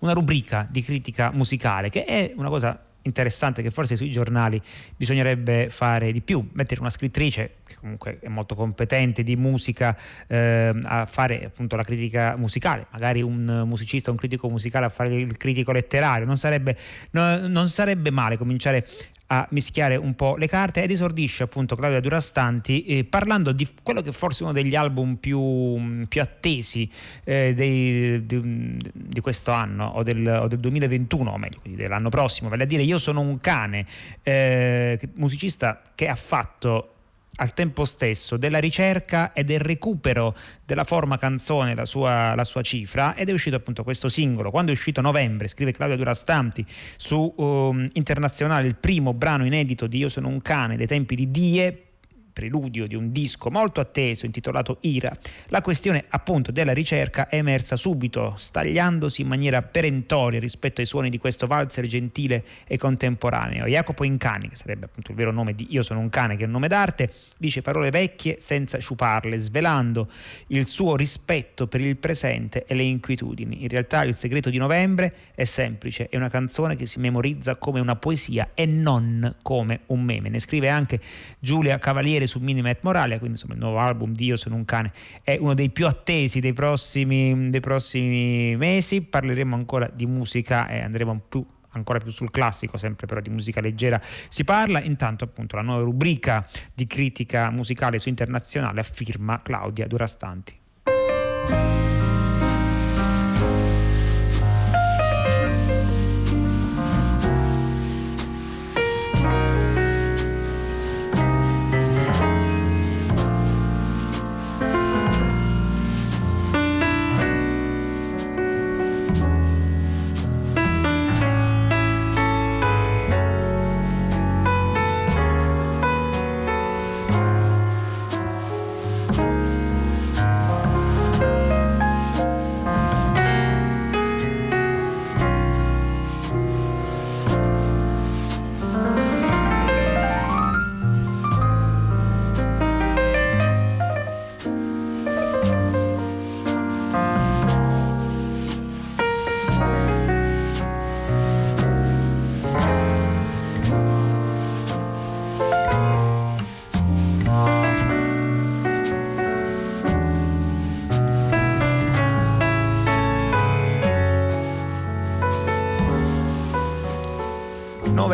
una 0.00 0.12
rubrica 0.12 0.66
di 0.70 0.82
critica 0.82 1.30
musicale 1.30 1.90
che 1.90 2.04
è 2.04 2.32
una 2.36 2.48
cosa 2.48 2.78
interessante 3.02 3.62
che 3.62 3.70
forse 3.70 3.96
sui 3.96 4.10
giornali 4.10 4.60
bisognerebbe 4.96 5.70
fare 5.70 6.12
di 6.12 6.20
più, 6.20 6.48
mettere 6.52 6.80
una 6.80 6.90
scrittrice 6.90 7.56
che 7.66 7.76
comunque 7.76 8.18
è 8.20 8.28
molto 8.28 8.54
competente 8.54 9.22
di 9.22 9.36
musica 9.36 9.96
eh, 10.26 10.72
a 10.82 11.06
fare 11.06 11.44
appunto 11.44 11.76
la 11.76 11.82
critica 11.82 12.36
musicale, 12.36 12.86
magari 12.90 13.22
un 13.22 13.64
musicista, 13.66 14.10
un 14.10 14.16
critico 14.16 14.48
musicale 14.48 14.86
a 14.86 14.90
fare 14.90 15.14
il 15.14 15.36
critico 15.36 15.72
letterario, 15.72 16.26
non 16.26 16.36
sarebbe, 16.36 16.76
no, 17.12 17.46
non 17.46 17.68
sarebbe 17.68 18.10
male 18.10 18.36
cominciare 18.36 18.86
a 19.32 19.46
mischiare 19.50 19.94
un 19.96 20.14
po' 20.14 20.36
le 20.36 20.48
carte 20.48 20.82
ed 20.82 20.90
esordisce 20.90 21.44
appunto 21.44 21.76
Claudia 21.76 22.00
Durastanti 22.00 22.84
eh, 22.84 23.04
parlando 23.04 23.52
di 23.52 23.66
quello 23.82 24.00
che 24.02 24.10
forse 24.10 24.40
è 24.40 24.42
uno 24.44 24.52
degli 24.52 24.74
album 24.74 25.16
più, 25.16 26.06
più 26.08 26.20
attesi 26.20 26.90
eh, 27.24 27.52
dei, 27.54 28.26
di, 28.26 28.76
di, 28.92 29.20
questo 29.20 29.52
anno 29.52 29.86
o 29.86 30.02
del, 30.02 30.26
o 30.26 30.48
del, 30.48 30.58
2021 30.58 31.30
o 31.30 31.38
meglio 31.38 31.60
dell'anno 31.62 32.08
prossimo 32.08 32.48
vale 32.48 32.64
a 32.64 32.66
dire 32.66 32.82
Io 32.82 32.98
sono 32.98 33.20
un 33.20 33.38
cane 33.38 33.86
eh, 34.22 34.98
musicista 35.14 35.80
che 35.94 36.08
ha 36.08 36.16
fatto 36.16 36.94
al 37.36 37.54
tempo 37.54 37.84
stesso 37.84 38.36
della 38.36 38.58
ricerca 38.58 39.32
e 39.32 39.44
del 39.44 39.60
recupero 39.60 40.34
della 40.64 40.84
forma 40.84 41.16
canzone, 41.16 41.74
la 41.74 41.84
sua, 41.84 42.34
la 42.34 42.44
sua 42.44 42.62
cifra, 42.62 43.14
ed 43.14 43.28
è 43.28 43.32
uscito 43.32 43.56
appunto 43.56 43.82
questo 43.82 44.08
singolo. 44.08 44.50
Quando 44.50 44.72
è 44.72 44.74
uscito 44.74 45.00
a 45.00 45.02
novembre, 45.02 45.48
scrive 45.48 45.72
Claudia 45.72 45.96
Durastanti 45.96 46.64
su 46.96 47.32
um, 47.36 47.88
Internazionale, 47.94 48.66
il 48.66 48.76
primo 48.76 49.14
brano 49.14 49.46
inedito 49.46 49.86
di 49.86 49.98
Io 49.98 50.08
sono 50.08 50.28
un 50.28 50.42
cane 50.42 50.76
dei 50.76 50.86
tempi 50.86 51.14
di 51.14 51.30
Die, 51.30 51.84
preludio 52.32 52.86
di 52.86 52.94
un 52.94 53.12
disco 53.12 53.50
molto 53.50 53.80
atteso 53.80 54.26
intitolato 54.26 54.78
Ira, 54.82 55.12
la 55.48 55.60
questione 55.60 56.04
appunto 56.08 56.52
della 56.52 56.72
ricerca 56.72 57.28
è 57.28 57.36
emersa 57.36 57.76
subito, 57.76 58.34
stagliandosi 58.36 59.22
in 59.22 59.28
maniera 59.28 59.62
perentoria 59.62 60.38
rispetto 60.38 60.80
ai 60.80 60.86
suoni 60.86 61.10
di 61.10 61.18
questo 61.18 61.46
valzer 61.46 61.86
gentile 61.86 62.44
e 62.66 62.78
contemporaneo. 62.78 63.66
Jacopo 63.66 64.04
Incani, 64.04 64.48
che 64.48 64.56
sarebbe 64.56 64.86
appunto 64.86 65.10
il 65.10 65.16
vero 65.16 65.32
nome 65.32 65.54
di 65.54 65.66
Io 65.70 65.82
sono 65.82 66.00
un 66.00 66.08
cane, 66.08 66.36
che 66.36 66.42
è 66.42 66.46
un 66.46 66.52
nome 66.52 66.68
d'arte, 66.68 67.12
dice 67.36 67.62
parole 67.62 67.90
vecchie 67.90 68.36
senza 68.38 68.78
sciuparle, 68.78 69.36
svelando 69.38 70.08
il 70.48 70.66
suo 70.66 70.96
rispetto 70.96 71.66
per 71.66 71.80
il 71.80 71.96
presente 71.96 72.64
e 72.64 72.74
le 72.74 72.82
inquietudini. 72.82 73.62
In 73.62 73.68
realtà 73.68 74.02
il 74.02 74.14
segreto 74.14 74.50
di 74.50 74.58
novembre 74.58 75.14
è 75.34 75.44
semplice, 75.44 76.08
è 76.08 76.16
una 76.16 76.28
canzone 76.28 76.76
che 76.76 76.86
si 76.86 76.98
memorizza 77.00 77.56
come 77.56 77.80
una 77.80 77.96
poesia 77.96 78.50
e 78.54 78.66
non 78.66 79.36
come 79.42 79.80
un 79.86 80.02
meme. 80.02 80.28
Ne 80.28 80.38
scrive 80.38 80.68
anche 80.68 81.00
Giulia 81.38 81.78
Cavalieri 81.78 82.19
vedere 82.20 82.26
su 82.26 82.38
Minimet 82.40 82.80
Morale, 82.82 83.18
quindi 83.18 83.36
insomma 83.36 83.54
il 83.54 83.60
nuovo 83.60 83.78
album 83.78 84.12
di 84.12 84.26
Io 84.26 84.36
sono 84.36 84.56
un 84.56 84.64
cane 84.64 84.92
è 85.22 85.36
uno 85.40 85.54
dei 85.54 85.70
più 85.70 85.86
attesi 85.86 86.40
dei 86.40 86.52
prossimi, 86.52 87.50
dei 87.50 87.60
prossimi 87.60 88.56
mesi, 88.56 89.02
parleremo 89.02 89.54
ancora 89.54 89.90
di 89.92 90.06
musica 90.06 90.68
e 90.68 90.80
andremo 90.80 91.20
più 91.28 91.44
ancora 91.72 92.00
più 92.00 92.10
sul 92.10 92.30
classico, 92.32 92.76
sempre 92.76 93.06
però 93.06 93.20
di 93.20 93.30
musica 93.30 93.60
leggera 93.60 94.00
si 94.02 94.44
parla. 94.44 94.82
Intanto 94.82 95.24
appunto 95.24 95.56
la 95.56 95.62
nuova 95.62 95.82
rubrica 95.82 96.46
di 96.74 96.86
critica 96.86 97.50
musicale 97.50 97.98
su 97.98 98.08
internazionale 98.08 98.82
firma 98.82 99.40
Claudia 99.40 99.86
Durastanti. 99.86 100.58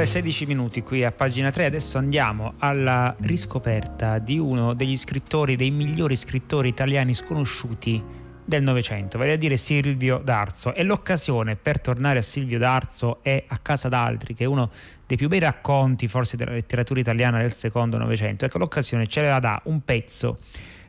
16 0.06 0.46
minuti 0.46 0.82
qui 0.82 1.04
a 1.04 1.10
pagina 1.10 1.50
3, 1.50 1.64
adesso 1.64 1.98
andiamo 1.98 2.54
alla 2.58 3.14
riscoperta 3.22 4.18
di 4.18 4.38
uno 4.38 4.72
degli 4.72 4.96
scrittori, 4.96 5.56
dei 5.56 5.72
migliori 5.72 6.14
scrittori 6.14 6.68
italiani 6.68 7.12
sconosciuti 7.12 8.00
del 8.44 8.62
Novecento, 8.62 9.18
vale 9.18 9.32
a 9.32 9.36
dire 9.36 9.56
Silvio 9.56 10.18
D'Arzo. 10.18 10.74
E 10.74 10.84
l'occasione 10.84 11.56
per 11.56 11.80
tornare 11.80 12.20
a 12.20 12.22
Silvio 12.22 12.58
D'Arzo 12.58 13.18
è 13.22 13.44
A 13.48 13.58
casa 13.58 13.88
d'altri, 13.88 14.34
che 14.34 14.44
è 14.44 14.46
uno 14.46 14.70
dei 15.04 15.16
più 15.16 15.28
bei 15.28 15.40
racconti 15.40 16.06
forse 16.06 16.36
della 16.36 16.52
letteratura 16.52 17.00
italiana 17.00 17.38
del 17.38 17.52
secondo 17.52 17.98
Novecento. 17.98 18.44
Ecco, 18.44 18.58
l'occasione 18.58 19.08
ce 19.08 19.22
la 19.22 19.40
dà 19.40 19.60
un 19.64 19.82
pezzo 19.82 20.38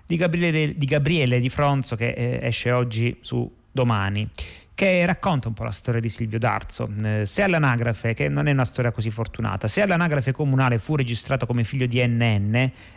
di 0.05 0.15
Gabriele 0.15 0.75
di, 0.75 0.86
Gabriele 0.86 1.39
di 1.39 1.50
Fronzo 1.50 1.95
che 1.95 2.09
eh, 2.09 2.39
esce 2.43 2.71
oggi 2.71 3.17
su 3.21 3.51
Domani 3.71 4.29
che 4.77 5.07
racconta 5.07 5.48
un 5.48 5.55
po' 5.55 5.63
la 5.63 5.72
storia 5.72 6.00
di 6.00 6.07
Silvio 6.07 6.38
D'Arzo. 6.38 6.88
Eh, 7.03 7.25
se 7.25 7.41
all'anagrafe, 7.41 8.13
che 8.13 8.29
non 8.29 8.46
è 8.46 8.51
una 8.51 8.63
storia 8.63 8.91
così 8.91 9.10
fortunata, 9.10 9.67
se 9.67 9.81
all'anagrafe 9.81 10.31
comunale 10.31 10.77
fu 10.77 10.96
registrato 10.96 11.48
come 11.48 11.63
figlio 11.63 11.88
di 11.88 12.00
NN 12.05 12.53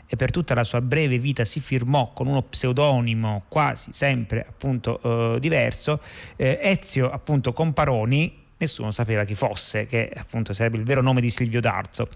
e 0.07 0.15
per 0.15 0.31
tutta 0.31 0.53
la 0.53 0.63
sua 0.63 0.83
breve 0.83 1.17
vita 1.17 1.47
si 1.47 1.59
firmò 1.59 2.13
con 2.13 2.27
uno 2.27 2.43
pseudonimo 2.43 3.45
quasi 3.49 3.95
sempre 3.95 4.45
appunto 4.47 5.01
eh, 5.01 5.41
diverso, 5.41 6.03
eh, 6.37 6.59
Ezio 6.61 7.11
appunto 7.11 7.55
Comparoni 7.55 8.49
nessuno 8.61 8.90
sapeva 8.90 9.25
chi 9.25 9.35
fosse, 9.35 9.87
che 9.87 10.11
appunto 10.14 10.52
sarebbe 10.52 10.76
il 10.76 10.85
vero 10.85 11.00
nome 11.00 11.21
di 11.21 11.31
Silvio 11.31 11.61
D'Arzo. 11.61 12.09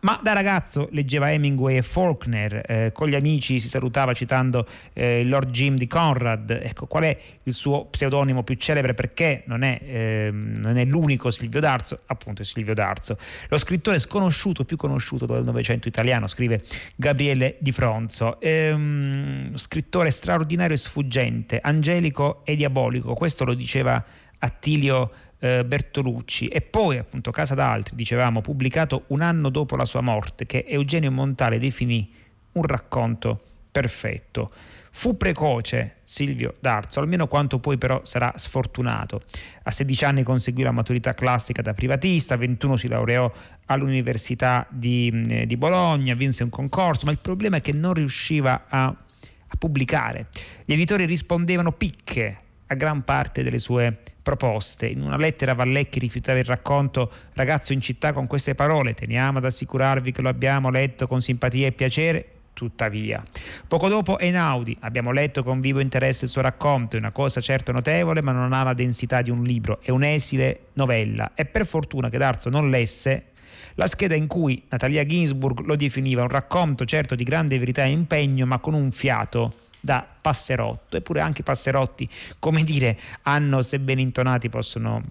Ma 0.00 0.18
da 0.22 0.32
ragazzo 0.32 0.88
leggeva 0.92 1.32
Hemingway 1.32 1.78
e 1.78 1.82
Faulkner, 1.82 2.62
eh, 2.66 2.92
con 2.92 3.08
gli 3.08 3.16
amici 3.16 3.58
si 3.58 3.68
salutava 3.68 4.12
citando 4.12 4.64
eh, 4.92 5.20
il 5.20 5.28
Lord 5.28 5.50
Jim 5.50 5.76
di 5.76 5.88
Conrad. 5.88 6.50
Ecco, 6.50 6.86
qual 6.86 7.02
è 7.02 7.18
il 7.42 7.52
suo 7.52 7.86
pseudonimo 7.86 8.44
più 8.44 8.54
celebre? 8.54 8.94
Perché 8.94 9.42
non 9.46 9.62
è, 9.62 9.80
eh, 9.82 10.30
non 10.32 10.76
è 10.76 10.84
l'unico 10.84 11.30
Silvio 11.30 11.58
D'Arzo, 11.58 12.02
appunto 12.06 12.42
è 12.42 12.44
Silvio 12.44 12.74
D'Arzo. 12.74 13.18
Lo 13.48 13.58
scrittore 13.58 13.98
sconosciuto, 13.98 14.64
più 14.64 14.76
conosciuto 14.76 15.26
del 15.26 15.42
Novecento 15.42 15.88
italiano, 15.88 16.28
scrive 16.28 16.62
Gabriele 16.94 17.56
Di 17.58 17.72
Fronzo. 17.72 18.40
Ehm, 18.40 19.56
scrittore 19.56 20.12
straordinario 20.12 20.76
e 20.76 20.78
sfuggente, 20.78 21.58
angelico 21.60 22.44
e 22.44 22.54
diabolico, 22.54 23.14
questo 23.14 23.44
lo 23.44 23.54
diceva 23.54 24.04
Attilio 24.40 25.10
eh, 25.38 25.64
Bertolucci 25.64 26.48
e 26.48 26.60
poi 26.60 26.98
appunto 26.98 27.30
Casa 27.30 27.54
d'Altri, 27.54 27.94
dicevamo, 27.96 28.40
pubblicato 28.40 29.04
un 29.08 29.22
anno 29.22 29.48
dopo 29.48 29.76
la 29.76 29.84
sua 29.84 30.00
morte, 30.00 30.46
che 30.46 30.64
Eugenio 30.66 31.10
Montale 31.10 31.58
definì 31.58 32.10
un 32.52 32.62
racconto 32.62 33.40
perfetto. 33.70 34.50
Fu 34.90 35.16
precoce 35.16 35.98
Silvio 36.02 36.54
D'Arzo, 36.58 36.98
almeno 36.98 37.28
quanto 37.28 37.60
poi 37.60 37.78
però 37.78 38.00
sarà 38.02 38.32
sfortunato. 38.36 39.22
A 39.64 39.70
16 39.70 40.04
anni 40.04 40.22
conseguì 40.24 40.64
la 40.64 40.72
maturità 40.72 41.14
classica 41.14 41.62
da 41.62 41.72
privatista, 41.72 42.34
a 42.34 42.38
21 42.38 42.76
si 42.76 42.88
laureò 42.88 43.30
all'Università 43.66 44.66
di, 44.70 45.44
di 45.46 45.56
Bologna, 45.56 46.14
vinse 46.14 46.42
un 46.42 46.50
concorso, 46.50 47.06
ma 47.06 47.12
il 47.12 47.18
problema 47.18 47.58
è 47.58 47.60
che 47.60 47.72
non 47.72 47.94
riusciva 47.94 48.64
a, 48.68 48.86
a 48.86 49.56
pubblicare. 49.56 50.26
Gli 50.64 50.72
editori 50.72 51.04
rispondevano 51.04 51.70
picche 51.70 52.36
a 52.66 52.74
gran 52.74 53.04
parte 53.04 53.44
delle 53.44 53.58
sue 53.58 53.98
proposte. 54.28 54.86
In 54.86 55.00
una 55.00 55.16
lettera 55.16 55.54
Vallecchi 55.54 55.98
rifiutava 55.98 56.38
il 56.38 56.44
racconto 56.44 57.10
Ragazzo 57.32 57.72
in 57.72 57.80
città 57.80 58.12
con 58.12 58.26
queste 58.26 58.54
parole, 58.54 58.92
teniamo 58.92 59.38
ad 59.38 59.46
assicurarvi 59.46 60.12
che 60.12 60.20
lo 60.20 60.28
abbiamo 60.28 60.68
letto 60.68 61.06
con 61.06 61.22
simpatia 61.22 61.68
e 61.68 61.72
piacere, 61.72 62.26
tuttavia. 62.52 63.24
Poco 63.66 63.88
dopo 63.88 64.18
Einaudi, 64.18 64.76
abbiamo 64.80 65.12
letto 65.12 65.42
con 65.42 65.62
vivo 65.62 65.80
interesse 65.80 66.26
il 66.26 66.30
suo 66.30 66.42
racconto, 66.42 66.96
è 66.96 66.98
una 66.98 67.10
cosa 67.10 67.40
certo 67.40 67.72
notevole 67.72 68.20
ma 68.20 68.32
non 68.32 68.52
ha 68.52 68.62
la 68.64 68.74
densità 68.74 69.22
di 69.22 69.30
un 69.30 69.44
libro, 69.44 69.80
è 69.80 69.90
un'esile 69.90 70.66
novella 70.74 71.30
e 71.34 71.46
per 71.46 71.64
fortuna 71.64 72.10
che 72.10 72.18
Darzo 72.18 72.50
non 72.50 72.68
lesse 72.68 73.28
la 73.76 73.86
scheda 73.86 74.14
in 74.14 74.26
cui 74.26 74.62
Natalia 74.68 75.06
Ginsburg 75.06 75.60
lo 75.64 75.74
definiva 75.76 76.20
un 76.20 76.28
racconto 76.28 76.84
certo 76.84 77.14
di 77.14 77.24
grande 77.24 77.58
verità 77.58 77.84
e 77.84 77.90
impegno 77.90 78.44
ma 78.44 78.58
con 78.58 78.74
un 78.74 78.90
fiato 78.90 79.66
da 79.80 80.06
passerotto, 80.20 80.96
eppure 80.96 81.20
anche 81.20 81.42
passerotti, 81.42 82.08
come 82.38 82.62
dire, 82.62 82.98
hanno, 83.22 83.62
sebbene 83.62 84.00
intonati, 84.00 84.48
possono 84.48 85.02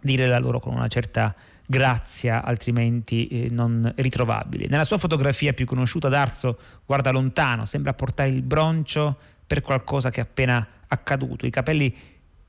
dire 0.00 0.26
la 0.26 0.38
loro 0.38 0.58
con 0.58 0.74
una 0.74 0.88
certa 0.88 1.34
grazia, 1.66 2.42
altrimenti 2.42 3.28
eh, 3.28 3.48
non 3.50 3.92
ritrovabili. 3.96 4.66
Nella 4.68 4.84
sua 4.84 4.98
fotografia 4.98 5.52
più 5.52 5.64
conosciuta, 5.64 6.08
Darzo 6.08 6.58
guarda 6.84 7.10
lontano, 7.10 7.64
sembra 7.64 7.94
portare 7.94 8.30
il 8.30 8.42
broncio 8.42 9.16
per 9.46 9.60
qualcosa 9.60 10.10
che 10.10 10.20
è 10.20 10.24
appena 10.24 10.66
accaduto, 10.88 11.46
i 11.46 11.50
capelli 11.50 11.94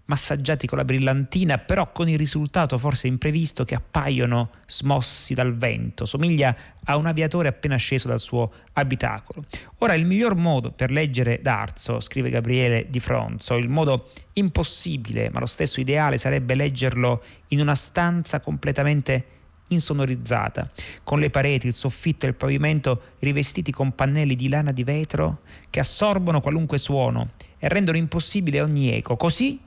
massaggiati 0.06 0.68
con 0.68 0.78
la 0.78 0.84
brillantina, 0.84 1.58
però 1.58 1.92
con 1.92 2.10
il 2.10 2.18
risultato 2.18 2.78
forse 2.78 3.08
imprevisto 3.08 3.63
che 3.63 3.76
appaiono 3.76 4.50
smossi 4.68 5.34
dal 5.34 5.56
vento. 5.56 6.06
Somiglia 6.06 6.56
a 6.86 6.98
un 6.98 7.06
aviatore 7.06 7.48
appena 7.48 7.78
sceso 7.78 8.10
dal 8.10 8.20
suo 8.20 8.52
abitacolo. 8.74 9.46
Ora, 9.80 9.94
il 9.94 10.06
miglior 10.06 10.36
modo 10.36 10.72
per 10.72 10.92
leggere 10.92 11.39
Darzo, 11.42 12.00
scrive 12.00 12.30
Gabriele 12.30 12.88
Di 12.89 13.00
Fronzo, 13.00 13.56
il 13.56 13.70
modo 13.70 14.10
impossibile, 14.34 15.30
ma 15.32 15.39
lo 15.39 15.46
stesso 15.46 15.80
ideale 15.80 16.18
sarebbe 16.18 16.56
leggerlo 16.56 17.24
in 17.50 17.62
una 17.62 17.76
stanza 17.76 18.42
completamente 18.42 19.28
insonorizzata, 19.68 20.70
con 21.04 21.20
le 21.20 21.30
pareti, 21.30 21.68
il 21.68 21.74
soffitto 21.74 22.26
e 22.26 22.30
il 22.30 22.36
pavimento 22.36 23.02
rivestiti 23.20 23.72
con 23.72 23.96
pannelli 23.96 24.36
di 24.36 24.50
lana 24.50 24.72
di 24.72 24.84
vetro 24.84 25.42
che 25.70 25.80
assorbono 25.80 26.42
qualunque 26.42 26.78
suono 26.78 27.32
e 27.58 27.68
rendono 27.70 27.98
impossibile 27.98 28.62
ogni 28.62 28.94
eco. 28.94 29.16
Così 29.16 29.60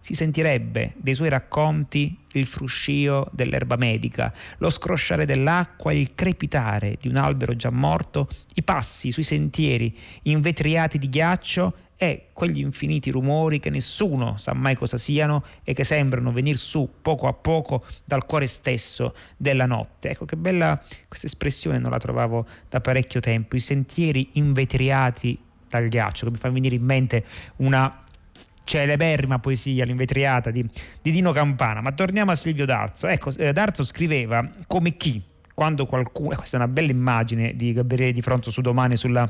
si 0.00 0.14
sentirebbe 0.14 0.94
dei 0.96 1.14
suoi 1.14 1.28
racconti 1.28 2.18
il 2.32 2.46
fruscio 2.46 3.28
dell'erba 3.32 3.76
medica, 3.76 4.32
lo 4.58 4.70
scrosciare 4.70 5.26
dell'acqua, 5.26 5.92
il 5.92 6.14
crepitare 6.14 6.96
di 7.00 7.08
un 7.08 7.16
albero 7.16 7.54
già 7.54 7.70
morto, 7.70 8.28
i 8.54 8.62
passi 8.62 9.12
sui 9.12 9.22
sentieri 9.22 9.96
invetriati 10.22 10.98
di 10.98 11.08
ghiaccio 11.08 11.74
e 12.02 12.28
quegli 12.32 12.60
infiniti 12.60 13.10
rumori 13.10 13.58
che 13.58 13.68
nessuno 13.68 14.38
sa 14.38 14.54
mai 14.54 14.74
cosa 14.74 14.96
siano 14.96 15.44
e 15.62 15.74
che 15.74 15.84
sembrano 15.84 16.32
venire 16.32 16.56
su 16.56 16.88
poco 17.02 17.26
a 17.26 17.34
poco 17.34 17.84
dal 18.06 18.24
cuore 18.24 18.46
stesso 18.46 19.14
della 19.36 19.66
notte. 19.66 20.08
Ecco 20.08 20.24
che 20.24 20.36
bella 20.36 20.82
questa 21.08 21.26
espressione, 21.26 21.78
non 21.78 21.90
la 21.90 21.98
trovavo 21.98 22.46
da 22.70 22.80
parecchio 22.80 23.20
tempo, 23.20 23.54
i 23.54 23.60
sentieri 23.60 24.30
invetriati 24.32 25.38
dal 25.68 25.88
ghiaccio, 25.88 26.24
che 26.24 26.32
mi 26.32 26.38
fa 26.38 26.48
venire 26.48 26.74
in 26.74 26.84
mente 26.84 27.24
una 27.56 28.02
celeberrima 28.70 29.40
poesia, 29.40 29.84
l'invetriata 29.84 30.52
di, 30.52 30.64
di, 31.02 31.10
Dino 31.10 31.32
Campana. 31.32 31.80
Ma 31.80 31.90
torniamo 31.90 32.30
a 32.30 32.36
Silvio 32.36 32.64
D'Arzo. 32.64 33.08
Ecco, 33.08 33.32
eh, 33.36 33.52
D'Arzo 33.52 33.82
scriveva 33.82 34.48
come 34.68 34.96
chi, 34.96 35.20
quando 35.54 35.86
qualcuno, 35.86 36.36
questa 36.36 36.56
è 36.56 36.60
una 36.60 36.68
bella 36.68 36.92
immagine 36.92 37.56
di 37.56 37.72
Gabriele 37.72 38.12
Di 38.12 38.22
Fronto 38.22 38.50
su 38.50 38.60
domani 38.60 38.96
sulla 38.96 39.28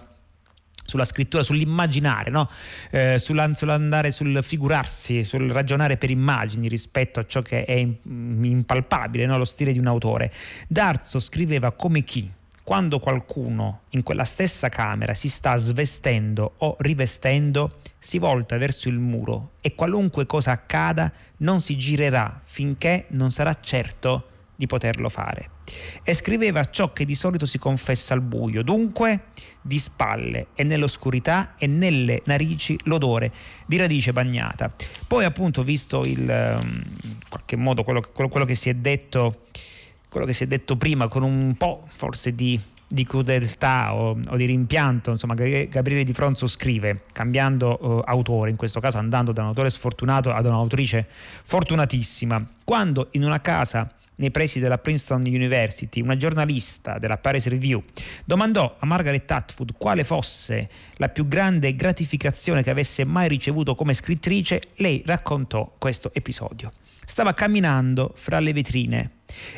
sulla 0.82 1.04
scrittura, 1.04 1.44
sull'immaginare, 1.44 2.30
no? 2.30 2.50
eh, 2.90 3.16
sull'andare, 3.16 4.10
sul 4.10 4.42
figurarsi, 4.42 5.22
sul 5.22 5.48
ragionare 5.48 5.96
per 5.96 6.10
immagini 6.10 6.66
rispetto 6.66 7.20
a 7.20 7.26
ciò 7.26 7.42
che 7.42 7.64
è 7.64 7.74
impalpabile, 7.76 9.24
no? 9.24 9.38
lo 9.38 9.44
stile 9.44 9.70
di 9.70 9.78
un 9.78 9.86
autore. 9.86 10.32
D'Arzo 10.66 11.20
scriveva 11.20 11.70
come 11.70 12.02
chi, 12.02 12.28
quando 12.70 13.00
qualcuno 13.00 13.80
in 13.90 14.04
quella 14.04 14.22
stessa 14.22 14.68
camera 14.68 15.12
si 15.12 15.28
sta 15.28 15.56
svestendo 15.56 16.52
o 16.58 16.76
rivestendo, 16.78 17.80
si 17.98 18.18
volta 18.18 18.58
verso 18.58 18.88
il 18.88 19.00
muro 19.00 19.54
e 19.60 19.74
qualunque 19.74 20.24
cosa 20.24 20.52
accada 20.52 21.12
non 21.38 21.60
si 21.60 21.76
girerà 21.76 22.40
finché 22.44 23.06
non 23.08 23.32
sarà 23.32 23.58
certo 23.60 24.28
di 24.54 24.68
poterlo 24.68 25.08
fare. 25.08 25.50
E 26.04 26.14
scriveva 26.14 26.70
ciò 26.70 26.92
che 26.92 27.04
di 27.04 27.16
solito 27.16 27.44
si 27.44 27.58
confessa 27.58 28.14
al 28.14 28.20
buio, 28.22 28.62
dunque 28.62 29.30
di 29.60 29.80
spalle 29.80 30.46
e 30.54 30.62
nell'oscurità 30.62 31.56
e 31.58 31.66
nelle 31.66 32.22
narici 32.26 32.78
l'odore 32.84 33.32
di 33.66 33.78
radice 33.78 34.12
bagnata. 34.12 34.72
Poi 35.08 35.24
appunto 35.24 35.64
visto 35.64 36.02
il, 36.02 36.20
in 36.20 37.18
qualche 37.28 37.56
modo 37.56 37.82
quello, 37.82 38.00
quello, 38.12 38.30
quello 38.30 38.46
che 38.46 38.54
si 38.54 38.68
è 38.68 38.74
detto 38.74 39.46
quello 40.10 40.26
che 40.26 40.32
si 40.32 40.44
è 40.44 40.46
detto 40.46 40.76
prima 40.76 41.08
con 41.08 41.22
un 41.22 41.54
po' 41.56 41.84
forse 41.86 42.34
di, 42.34 42.60
di 42.86 43.04
crudeltà 43.04 43.94
o, 43.94 44.18
o, 44.28 44.36
di 44.36 44.44
rimpianto, 44.44 45.10
insomma 45.10 45.34
Gabriele 45.34 46.04
Di 46.04 46.12
Fronzo 46.12 46.46
scrive, 46.46 47.02
cambiando 47.12 47.78
uh, 47.80 48.02
autore, 48.04 48.50
in 48.50 48.56
questo 48.56 48.80
caso 48.80 48.98
andando 48.98 49.32
da 49.32 49.42
un 49.42 49.48
autore 49.48 49.70
sfortunato 49.70 50.32
ad 50.32 50.44
un'autrice 50.44 51.06
fortunatissima, 51.08 52.44
quando 52.64 53.08
in 53.12 53.24
una 53.24 53.40
casa 53.40 53.94
nei 54.16 54.30
pressi 54.30 54.60
della 54.60 54.78
Princeton 54.78 55.22
University, 55.24 56.02
una 56.02 56.16
giornalista 56.16 56.98
della 56.98 57.16
Paris 57.16 57.46
Review 57.46 57.82
domandò 58.24 58.76
a 58.78 58.84
Margaret 58.84 59.30
Atwood 59.30 59.74
quale 59.78 60.04
fosse 60.04 60.68
la 60.96 61.08
più 61.08 61.26
grande 61.26 61.74
gratificazione 61.74 62.62
che 62.62 62.70
avesse 62.70 63.04
mai 63.04 63.28
ricevuto 63.28 63.74
come 63.74 63.94
scrittrice, 63.94 64.60
lei 64.76 65.02
raccontò 65.06 65.72
questo 65.78 66.10
episodio. 66.12 66.70
Stava 67.04 67.32
camminando 67.32 68.12
fra 68.14 68.38
le 68.40 68.52
vetrine 68.52 69.10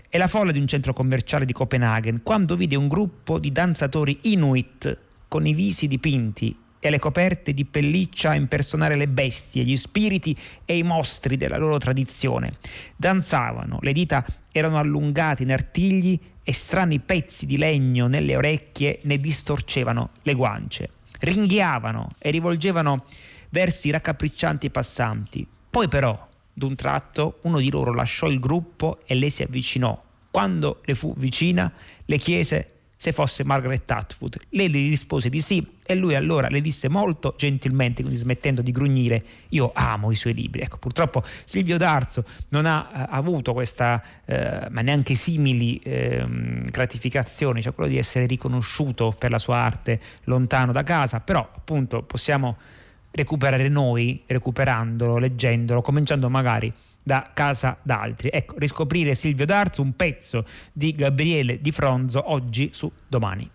e 0.09 0.19
la 0.19 0.29
folla 0.29 0.53
di 0.53 0.59
un 0.59 0.67
centro 0.67 0.93
commerciale 0.93 1.45
di 1.45 1.53
Copenaghen 1.53 2.23
quando 2.23 2.57
vide 2.57 2.77
un 2.77 2.89
gruppo 2.89 3.39
di 3.39 3.53
danzatori 3.53 4.19
inuit 4.23 5.01
con 5.29 5.47
i 5.47 5.55
visi 5.55 5.89
dipinti 5.89 6.57
e 6.85 6.91
le 6.91 6.99
coperte 6.99 7.55
di 7.55 7.65
pelliccia 7.65 8.31
a 8.31 8.35
impersonare 8.35 8.97
le 8.97 9.07
bestie, 9.07 9.63
gli 9.63 9.77
spiriti 9.77 10.37
e 10.65 10.77
i 10.77 10.83
mostri 10.83 11.37
della 11.37 11.57
loro 11.57 11.79
tradizione. 11.79 12.57
Danzavano, 12.97 13.79
le 13.83 13.93
dita 13.93 14.25
erano 14.51 14.79
allungate 14.79 15.45
in 15.45 15.53
artigli 15.53 16.19
e 16.43 16.53
strani 16.53 16.99
pezzi 16.99 17.47
di 17.47 17.57
legno 17.57 18.09
nelle 18.09 18.35
orecchie 18.35 18.99
ne 19.05 19.21
distorcevano 19.21 20.11
le 20.23 20.35
guance. 20.35 20.89
Ringhiavano 21.21 22.09
e 22.19 22.31
rivolgevano 22.31 23.05
versi 23.51 23.91
raccapriccianti 23.91 24.71
passanti. 24.71 25.47
Poi 25.71 25.87
però, 25.87 26.29
d'un 26.53 26.75
tratto, 26.75 27.38
uno 27.43 27.59
di 27.59 27.71
loro 27.71 27.93
lasciò 27.93 28.29
il 28.29 28.38
gruppo 28.38 29.01
e 29.07 29.15
lei 29.15 29.31
si 29.31 29.43
avvicinò. 29.43 30.01
Quando 30.31 30.81
le 30.85 30.95
fu 30.95 31.15
vicina, 31.17 31.73
le 32.05 32.17
chiese 32.19 32.73
se 33.03 33.11
fosse 33.11 33.43
Margaret 33.43 33.91
Atwood. 33.91 34.38
Lei 34.51 34.71
gli 34.71 34.88
rispose 34.88 35.29
di 35.29 35.41
sì 35.41 35.61
e 35.85 35.97
lui 35.97 36.15
allora 36.15 36.47
le 36.49 36.61
disse 36.61 36.88
molto 36.88 37.35
gentilmente, 37.37 38.03
quindi 38.03 38.17
smettendo 38.17 38.62
di 38.62 38.71
grugnire, 38.71 39.21
io 39.49 39.73
amo 39.75 40.12
i 40.12 40.15
suoi 40.15 40.35
libri. 40.35 40.61
Ecco, 40.61 40.77
purtroppo 40.77 41.25
Silvio 41.43 41.79
D'Arzo 41.79 42.25
non 42.51 42.65
ha 42.65 42.88
eh, 42.95 43.07
avuto 43.11 43.55
questa, 43.55 44.01
eh, 44.25 44.69
ma 44.71 44.83
neanche 44.83 45.17
simili 45.17 45.79
eh, 45.79 46.23
gratificazioni, 46.71 47.61
cioè 47.61 47.75
quello 47.75 47.91
di 47.91 47.99
essere 47.99 48.27
riconosciuto 48.27 49.12
per 49.19 49.33
la 49.33 49.38
sua 49.38 49.57
arte 49.57 50.01
lontano 50.27 50.71
da 50.71 50.85
casa, 50.85 51.19
però 51.19 51.41
appunto 51.41 52.05
possiamo 52.05 52.57
recuperare 53.12 53.68
noi, 53.68 54.22
recuperandolo, 54.27 55.18
leggendolo, 55.18 55.83
cominciando 55.83 56.29
magari 56.29 56.72
da 57.03 57.31
casa 57.33 57.77
d'altri. 57.83 58.31
Ecco, 58.33 58.59
riscoprire 58.59 59.14
Silvio 59.14 59.46
D'Arzo, 59.46 59.83
un 59.83 59.94
pezzo 59.94 60.44
di 60.72 60.92
Gabriele 60.94 61.61
Di 61.61 61.70
Fronzo 61.70 62.31
oggi 62.33 62.70
su 62.72 62.90
Domani. 63.07 63.48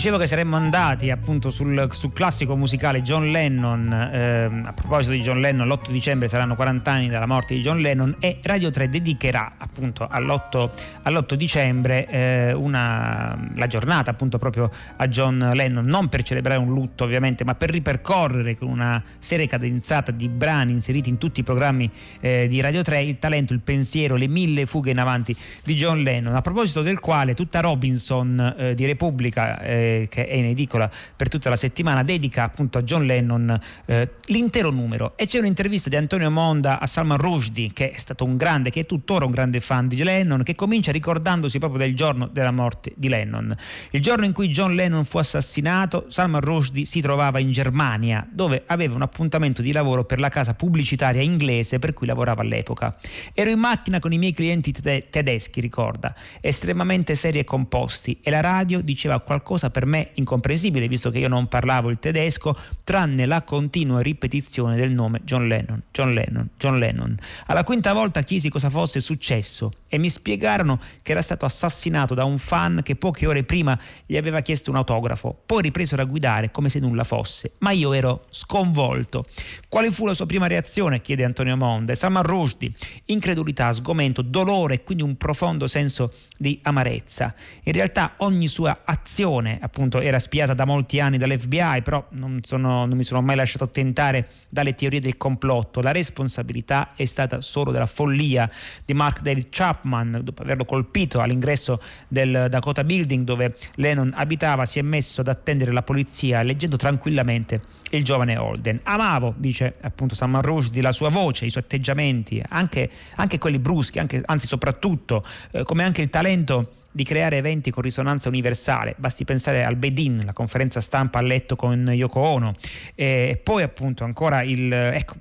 Dicevo 0.00 0.16
che 0.16 0.26
saremmo 0.26 0.56
andati 0.56 1.10
appunto 1.10 1.50
sul, 1.50 1.86
sul 1.90 2.14
classico 2.14 2.56
musicale 2.56 3.02
John 3.02 3.30
Lennon, 3.30 3.92
eh, 3.92 4.44
a 4.64 4.72
proposito 4.72 5.12
di 5.12 5.20
John 5.20 5.40
Lennon, 5.40 5.68
l'8 5.68 5.90
dicembre 5.90 6.26
saranno 6.26 6.54
40 6.54 6.90
anni 6.90 7.08
dalla 7.10 7.26
morte 7.26 7.54
di 7.54 7.60
John 7.60 7.80
Lennon 7.80 8.16
e 8.18 8.38
Radio 8.42 8.70
3 8.70 8.88
dedicherà 8.88 9.56
appunto 9.58 10.08
all'8, 10.10 10.70
all'8 11.02 11.34
dicembre 11.34 12.06
eh, 12.08 12.52
una, 12.54 13.50
la 13.54 13.66
giornata 13.66 14.10
appunto 14.10 14.38
proprio 14.38 14.70
a 14.96 15.06
John 15.06 15.50
Lennon, 15.52 15.84
non 15.84 16.08
per 16.08 16.22
celebrare 16.22 16.58
un 16.58 16.72
lutto 16.72 17.04
ovviamente, 17.04 17.44
ma 17.44 17.54
per 17.54 17.68
ripercorrere 17.68 18.56
con 18.56 18.68
una 18.68 19.02
serie 19.18 19.46
cadenzata 19.46 20.12
di 20.12 20.28
brani 20.30 20.72
inseriti 20.72 21.10
in 21.10 21.18
tutti 21.18 21.40
i 21.40 21.42
programmi 21.42 21.90
eh, 22.20 22.46
di 22.48 22.58
Radio 22.62 22.80
3 22.80 23.02
il 23.02 23.18
talento, 23.18 23.52
il 23.52 23.60
pensiero, 23.60 24.16
le 24.16 24.28
mille 24.28 24.64
fughe 24.64 24.92
in 24.92 24.98
avanti 24.98 25.36
di 25.62 25.74
John 25.74 26.00
Lennon, 26.00 26.34
a 26.34 26.40
proposito 26.40 26.80
del 26.80 27.00
quale 27.00 27.34
tutta 27.34 27.60
Robinson 27.60 28.54
eh, 28.56 28.74
di 28.74 28.86
Repubblica 28.86 29.60
eh, 29.60 29.88
che 30.08 30.26
è 30.26 30.34
in 30.34 30.46
edicola 30.46 30.90
per 31.16 31.28
tutta 31.28 31.50
la 31.50 31.56
settimana, 31.56 32.02
dedica 32.02 32.42
appunto 32.44 32.78
a 32.78 32.82
John 32.82 33.04
Lennon 33.04 33.58
eh, 33.86 34.08
l'intero 34.26 34.70
numero. 34.70 35.16
E 35.16 35.26
c'è 35.26 35.38
un'intervista 35.38 35.88
di 35.88 35.96
Antonio 35.96 36.30
Monda 36.30 36.80
a 36.80 36.86
Salman 36.86 37.18
Rushdie, 37.18 37.72
che 37.72 37.90
è 37.90 37.98
stato 37.98 38.24
un 38.24 38.36
grande, 38.36 38.70
che 38.70 38.80
è 38.80 38.86
tuttora 38.86 39.24
un 39.24 39.30
grande 39.30 39.60
fan 39.60 39.88
di 39.88 40.02
Lennon, 40.02 40.42
che 40.42 40.54
comincia 40.54 40.92
ricordandosi 40.92 41.58
proprio 41.58 41.80
del 41.80 41.94
giorno 41.94 42.26
della 42.26 42.50
morte 42.50 42.92
di 42.96 43.08
Lennon. 43.08 43.54
Il 43.90 44.00
giorno 44.00 44.24
in 44.24 44.32
cui 44.32 44.48
John 44.48 44.74
Lennon 44.74 45.04
fu 45.04 45.18
assassinato, 45.18 46.06
Salman 46.08 46.40
Rushdie 46.40 46.84
si 46.84 47.00
trovava 47.00 47.38
in 47.38 47.52
Germania, 47.52 48.26
dove 48.30 48.62
aveva 48.66 48.94
un 48.94 49.02
appuntamento 49.02 49.62
di 49.62 49.72
lavoro 49.72 50.04
per 50.04 50.20
la 50.20 50.28
casa 50.28 50.54
pubblicitaria 50.54 51.22
inglese 51.22 51.78
per 51.78 51.92
cui 51.92 52.06
lavorava 52.06 52.42
all'epoca. 52.42 52.96
Ero 53.34 53.50
in 53.50 53.58
macchina 53.58 53.98
con 53.98 54.12
i 54.12 54.18
miei 54.18 54.32
clienti 54.32 54.72
te- 54.72 55.06
tedeschi, 55.10 55.60
ricorda, 55.60 56.14
estremamente 56.40 57.14
seri 57.14 57.38
e 57.38 57.44
composti, 57.44 58.18
e 58.22 58.30
la 58.30 58.40
radio 58.40 58.80
diceva 58.80 59.20
qualcosa 59.20 59.70
per 59.70 59.79
per 59.80 59.88
me 59.88 60.10
incomprensibile 60.14 60.88
visto 60.88 61.10
che 61.10 61.20
io 61.20 61.28
non 61.28 61.48
parlavo 61.48 61.88
il 61.88 61.98
tedesco, 61.98 62.54
tranne 62.84 63.24
la 63.24 63.40
continua 63.40 64.00
ripetizione 64.00 64.76
del 64.76 64.90
nome 64.90 65.22
John 65.24 65.48
Lennon, 65.48 65.84
John 65.90 66.12
Lennon, 66.12 66.50
John 66.58 66.78
Lennon. 66.78 67.16
Alla 67.46 67.64
quinta 67.64 67.94
volta 67.94 68.20
chiesi 68.20 68.50
cosa 68.50 68.68
fosse 68.68 69.00
successo 69.00 69.72
e 69.88 69.96
mi 69.96 70.10
spiegarono 70.10 70.78
che 71.00 71.12
era 71.12 71.22
stato 71.22 71.46
assassinato 71.46 72.12
da 72.12 72.24
un 72.24 72.36
fan 72.36 72.80
che 72.84 72.94
poche 72.94 73.26
ore 73.26 73.42
prima 73.42 73.78
gli 74.04 74.18
aveva 74.18 74.42
chiesto 74.42 74.68
un 74.70 74.76
autografo. 74.76 75.34
Poi 75.46 75.62
ripresero 75.62 76.02
a 76.02 76.04
guidare 76.04 76.50
come 76.50 76.68
se 76.68 76.78
nulla 76.78 77.04
fosse, 77.04 77.52
ma 77.60 77.70
io 77.70 77.94
ero 77.94 78.26
sconvolto. 78.28 79.24
Quale 79.66 79.90
fu 79.90 80.04
la 80.04 80.12
sua 80.12 80.26
prima 80.26 80.46
reazione? 80.46 81.00
chiede 81.00 81.24
Antonio 81.24 81.56
Monde. 81.56 81.94
Salman 81.94 82.22
Rushdie. 82.22 82.72
Incredulità, 83.06 83.72
sgomento, 83.72 84.20
dolore 84.20 84.74
e 84.74 84.82
quindi 84.84 85.02
un 85.02 85.16
profondo 85.16 85.66
senso 85.66 86.12
di 86.36 86.58
amarezza. 86.62 87.34
In 87.64 87.72
realtà 87.72 88.14
ogni 88.18 88.46
sua 88.46 88.82
azione 88.84 89.52
appunto 89.54 89.69
era 90.00 90.18
spiata 90.18 90.54
da 90.54 90.64
molti 90.64 91.00
anni 91.00 91.16
dall'FBI, 91.16 91.82
però 91.82 92.04
non, 92.10 92.40
sono, 92.42 92.86
non 92.86 92.96
mi 92.96 93.04
sono 93.04 93.22
mai 93.22 93.36
lasciato 93.36 93.68
tentare 93.68 94.28
dalle 94.48 94.74
teorie 94.74 95.00
del 95.00 95.16
complotto. 95.16 95.80
La 95.80 95.92
responsabilità 95.92 96.94
è 96.94 97.04
stata 97.04 97.40
solo 97.40 97.70
della 97.70 97.86
follia 97.86 98.50
di 98.84 98.94
Mark 98.94 99.20
David 99.20 99.46
Chapman, 99.50 100.20
dopo 100.22 100.42
averlo 100.42 100.64
colpito 100.64 101.20
all'ingresso 101.20 101.80
del 102.08 102.46
Dakota 102.50 102.84
Building 102.84 103.24
dove 103.24 103.56
Lennon 103.76 104.12
abitava, 104.14 104.66
si 104.66 104.78
è 104.78 104.82
messo 104.82 105.20
ad 105.20 105.28
attendere 105.28 105.72
la 105.72 105.82
polizia 105.82 106.42
leggendo 106.42 106.76
tranquillamente 106.76 107.78
il 107.90 108.04
giovane 108.04 108.36
Holden. 108.36 108.80
Amavo, 108.84 109.34
dice 109.36 109.74
appunto 109.80 110.14
Salman 110.14 110.42
Rushdie, 110.42 110.82
la 110.82 110.92
sua 110.92 111.08
voce, 111.08 111.46
i 111.46 111.50
suoi 111.50 111.62
atteggiamenti, 111.62 112.42
anche, 112.48 112.90
anche 113.16 113.38
quelli 113.38 113.58
bruschi, 113.58 113.98
anche, 113.98 114.20
anzi 114.24 114.46
soprattutto, 114.46 115.24
eh, 115.52 115.64
come 115.64 115.84
anche 115.84 116.02
il 116.02 116.10
talento 116.10 116.74
di 116.92 117.04
creare 117.04 117.36
eventi 117.36 117.70
con 117.70 117.82
risonanza 117.82 118.28
universale. 118.28 118.94
Basti 118.98 119.24
pensare 119.24 119.64
al 119.64 119.76
Bedin, 119.76 120.20
la 120.24 120.32
conferenza 120.32 120.80
stampa 120.80 121.18
a 121.18 121.22
letto 121.22 121.56
con 121.56 121.88
Yoko 121.90 122.20
Ono. 122.20 122.52
E 122.94 123.40
poi 123.42 123.62
appunto 123.62 124.04
ancora 124.04 124.42
il, 124.42 124.72
ecco, 124.72 125.14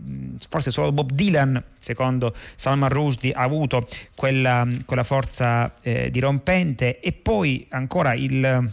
forse 0.50 0.72
solo 0.72 0.92
Bob 0.92 1.12
Dylan, 1.12 1.62
secondo 1.78 2.36
Salman 2.56 2.90
Rushdie, 2.90 3.34
ha 3.34 3.42
avuto 3.42 3.88
quella, 4.16 4.68
quella 4.86 5.04
forza 5.04 5.74
eh, 5.82 6.10
dirompente. 6.10 7.00
E 7.00 7.12
poi 7.12 7.66
ancora 7.70 8.14
il 8.14 8.72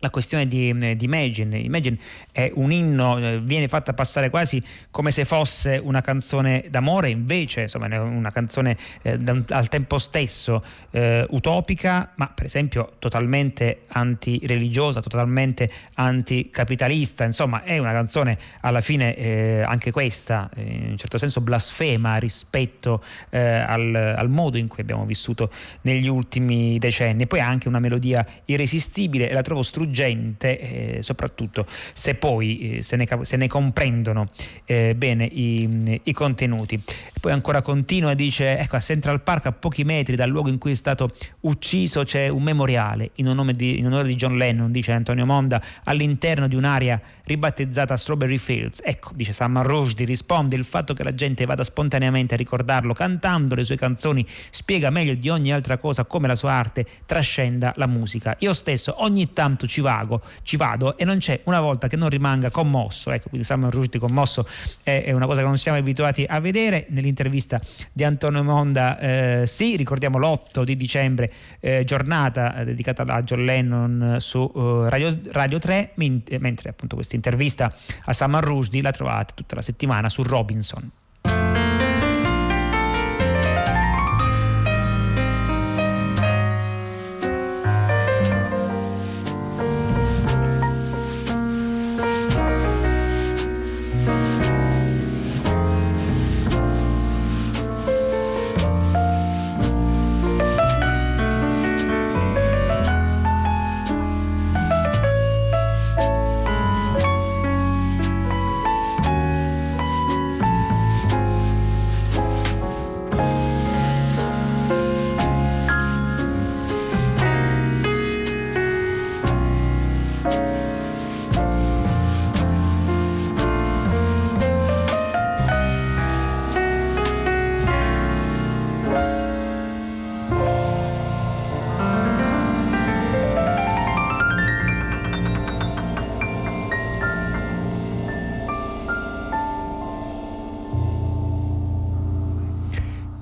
la 0.00 0.10
questione 0.10 0.46
di, 0.46 0.74
di, 0.96 1.04
Imagine. 1.04 1.58
Imagine 1.58 1.98
è 2.32 2.50
un 2.54 2.72
inno, 2.72 3.18
eh, 3.18 3.40
viene 3.40 3.68
fatta 3.68 3.92
passare 3.92 4.30
quasi 4.30 4.62
come 4.90 5.10
se 5.10 5.24
fosse 5.24 5.80
una 5.82 6.00
canzone 6.00 6.66
d'amore, 6.68 7.10
invece 7.10 7.62
insomma, 7.62 7.88
è 7.88 7.98
una 7.98 8.30
canzone 8.30 8.76
eh, 9.02 9.18
al 9.48 9.68
tempo 9.68 9.98
stesso 9.98 10.62
eh, 10.90 11.26
utopica, 11.30 12.12
ma 12.16 12.28
per 12.28 12.46
esempio 12.46 12.92
totalmente 12.98 13.82
antireligiosa, 13.88 15.00
totalmente 15.00 15.70
anticapitalista. 15.94 17.24
Insomma, 17.24 17.62
è 17.62 17.78
una 17.78 17.92
canzone 17.92 18.38
alla 18.60 18.80
fine 18.80 19.16
eh, 19.16 19.62
anche 19.66 19.90
questa, 19.90 20.48
eh, 20.54 20.62
in 20.62 20.90
un 20.90 20.96
certo 20.96 21.18
senso 21.18 21.40
blasfema 21.40 22.16
rispetto 22.16 23.02
eh, 23.30 23.38
al, 23.38 23.94
al, 23.94 24.28
modo 24.28 24.56
in 24.56 24.68
cui 24.68 24.82
abbiamo 24.82 25.04
vissuto 25.04 25.50
negli 25.82 26.08
ultimi 26.08 26.78
decenni. 26.78 27.26
Poi 27.26 27.40
ha 27.40 27.46
anche 27.46 27.68
una 27.68 27.80
melodia 27.80 28.24
irresistibile 28.46 29.28
e 29.28 29.34
la 29.34 29.42
trovo 29.42 29.62
struggente 29.62 29.89
struggente, 29.90 30.98
eh, 30.98 31.02
soprattutto 31.02 31.66
se 31.92 32.14
poi 32.14 32.78
eh, 32.78 32.82
se, 32.82 32.96
ne, 32.96 33.08
se, 33.22 33.36
ne, 33.36 33.48
comprendono 33.48 34.28
eh, 34.64 34.94
bene 34.94 35.24
i, 35.24 36.00
i, 36.04 36.12
contenuti. 36.12 36.80
Poi 37.20 37.32
ancora 37.32 37.60
continua, 37.60 38.14
dice, 38.14 38.56
ecco, 38.58 38.76
a 38.76 38.80
Central 38.80 39.20
Park, 39.22 39.46
a 39.46 39.52
pochi 39.52 39.84
metri 39.84 40.14
dal 40.16 40.30
luogo 40.30 40.48
in 40.48 40.58
cui 40.58 40.72
è 40.72 40.74
stato 40.74 41.10
ucciso, 41.40 42.04
c'è 42.04 42.28
un 42.28 42.42
memoriale 42.42 43.10
in, 43.16 43.52
di, 43.54 43.78
in 43.78 43.86
onore 43.86 44.06
di 44.06 44.14
John 44.14 44.36
Lennon, 44.36 44.70
dice 44.70 44.92
Antonio 44.92 45.26
Monda, 45.26 45.60
all'interno 45.84 46.46
di 46.46 46.54
un'area 46.54 47.00
ribattezzata 47.30 47.96
Strawberry 47.96 48.38
Fields. 48.38 48.80
Ecco, 48.84 49.12
dice 49.14 49.32
Salman 49.32 49.62
Rushdie, 49.62 50.04
risponde 50.04 50.56
il 50.56 50.64
fatto 50.64 50.94
che 50.94 51.04
la 51.04 51.14
gente 51.14 51.44
vada 51.44 51.62
spontaneamente 51.62 52.34
a 52.34 52.36
ricordarlo 52.36 52.92
cantando 52.92 53.54
le 53.54 53.64
sue 53.64 53.76
canzoni 53.76 54.26
spiega 54.50 54.90
meglio 54.90 55.14
di 55.14 55.28
ogni 55.28 55.52
altra 55.52 55.78
cosa 55.78 56.04
come 56.04 56.26
la 56.26 56.34
sua 56.34 56.52
arte 56.52 56.84
trascenda 57.06 57.72
la 57.76 57.86
musica. 57.86 58.34
Io 58.40 58.52
stesso 58.52 59.02
ogni 59.02 59.32
tanto 59.32 59.66
ci, 59.66 59.80
vago, 59.80 60.22
ci 60.42 60.56
vado 60.56 60.96
e 60.96 61.04
non 61.04 61.18
c'è 61.18 61.40
una 61.44 61.60
volta 61.60 61.86
che 61.86 61.96
non 61.96 62.08
rimanga 62.08 62.50
commosso. 62.50 63.12
Ecco, 63.12 63.28
quindi 63.28 63.46
Salman 63.46 63.70
Rushdie 63.70 64.00
commosso 64.00 64.46
è, 64.82 65.12
una 65.12 65.26
cosa 65.26 65.40
che 65.40 65.46
non 65.46 65.56
siamo 65.56 65.78
abituati 65.78 66.24
a 66.28 66.40
vedere. 66.40 66.86
Nell'intervista 66.88 67.60
di 67.92 68.02
Antonio 68.02 68.42
Monda, 68.42 68.98
eh, 68.98 69.44
sì, 69.46 69.76
ricordiamo 69.76 70.18
l'8 70.18 70.64
di 70.64 70.74
dicembre, 70.74 71.32
eh, 71.60 71.84
giornata 71.84 72.56
eh, 72.56 72.64
dedicata 72.64 73.04
a 73.04 73.22
John 73.22 73.44
Lennon 73.44 74.16
su 74.18 74.50
uh, 74.52 74.88
Radio, 74.88 75.16
Radio, 75.30 75.58
3, 75.58 75.92
mentre 75.94 76.70
appunto 76.70 76.96
questa 76.96 77.16
intervista 77.20 77.72
a 78.04 78.12
Salman 78.12 78.40
Rushdie 78.40 78.82
la 78.82 78.90
trovate 78.90 79.34
tutta 79.34 79.54
la 79.56 79.62
settimana 79.62 80.08
su 80.08 80.22
Robinson. 80.22 80.90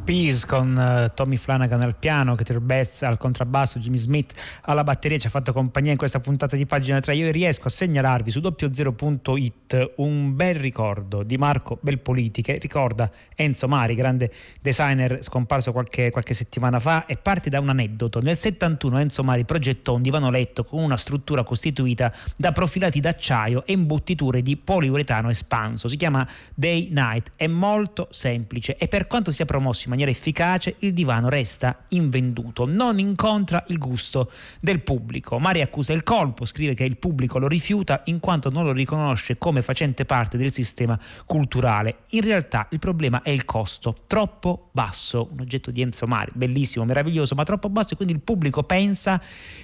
Peace 0.09 0.47
con 0.47 0.75
uh, 0.75 1.12
Tommy 1.14 1.37
Flanagan 1.37 1.83
al 1.83 1.94
piano, 1.94 2.35
Keter 2.35 2.61
Betts 2.61 3.03
al 3.03 3.18
contrabbasso, 3.18 3.79
Jimmy 3.79 3.99
Smith 3.99 4.33
alla 4.62 4.83
batteria 4.83 5.18
ci 5.18 5.27
ha 5.27 5.31
fatto 5.31 5.53
compagnia 5.53 5.90
in 5.90 5.99
questa 5.99 6.18
puntata 6.18 6.57
di 6.57 6.64
pagina 6.64 6.99
3. 6.99 7.14
Io 7.14 7.31
riesco 7.31 7.68
a 7.68 7.71
segnalarvi 7.71 8.31
su 8.31 8.40
doppiozero.it 8.40 9.92
un 9.97 10.35
bel 10.35 10.55
ricordo 10.55 11.23
di 11.23 11.37
Marco 11.37 11.77
Belpoliti 11.83 12.40
che 12.40 12.57
ricorda 12.57 13.11
Enzo 13.35 13.68
Mari, 13.68 13.94
grande 13.94 14.33
designer 14.62 15.18
scomparso 15.23 15.73
qualche, 15.73 16.11
qualche 16.11 16.33
settimana 16.33 16.81
fa 16.81 17.05
e 17.05 17.18
parte 17.18 17.51
da 17.51 17.61
un 17.61 17.68
aneddoto. 17.68 18.23
Nel 18.23 18.38
71 18.38 19.01
Enzo 19.01 19.23
Mari 19.23 19.44
progettò 19.44 19.92
un 19.94 20.01
divano 20.01 20.31
letto 20.31 20.64
con 20.64 20.83
una 20.83 20.97
struttura 20.97 21.42
costituita 21.42 22.11
da 22.35 22.53
profilati 22.53 23.01
d'acciaio 23.01 23.66
e 23.66 23.75
imbottiture 23.75 24.40
di 24.40 24.57
poliuretano 24.57 25.29
espanso. 25.29 25.87
Si 25.87 25.99
chiama 25.99 26.27
Day 26.55 26.88
Night, 26.92 27.33
è 27.37 27.47
molto 27.47 28.09
semplice 28.11 28.75
e 28.79 28.88
per 28.88 29.07
quanto 29.07 29.33
sia 29.33 29.44
promosso 29.44 29.81
in 29.81 29.90
maniera 29.90 29.97
efficace, 30.06 30.76
il 30.80 30.92
divano 30.92 31.28
resta 31.28 31.84
invenduto, 31.88 32.66
non 32.66 32.98
incontra 32.98 33.64
il 33.68 33.78
gusto 33.78 34.30
del 34.61 34.80
pubblico. 34.80 35.38
Mari 35.38 35.61
accusa 35.61 35.92
il 35.92 36.02
colpo, 36.02 36.44
scrive 36.44 36.74
che 36.74 36.84
il 36.84 36.96
pubblico 36.96 37.38
lo 37.38 37.48
rifiuta 37.48 38.02
in 38.04 38.20
quanto 38.20 38.50
non 38.50 38.64
lo 38.64 38.72
riconosce 38.72 39.38
come 39.38 39.62
facente 39.62 40.04
parte 40.04 40.37
del 40.37 40.52
sistema 40.52 40.98
culturale. 41.24 42.00
In 42.11 42.22
realtà 42.22 42.68
il 42.70 42.78
problema 42.78 43.22
è 43.22 43.30
il 43.30 43.44
costo, 43.44 44.02
troppo 44.06 44.68
basso, 44.72 45.28
un 45.32 45.40
oggetto 45.40 45.70
di 45.70 45.80
Enzo 45.80 46.06
Mari, 46.06 46.32
bellissimo, 46.34 46.84
meraviglioso, 46.84 47.34
ma 47.34 47.44
troppo 47.44 47.68
basso 47.68 47.94
e 47.94 47.96
quindi 47.96 48.14
il 48.14 48.20
pubblico 48.20 48.62
pensa, 48.62 49.20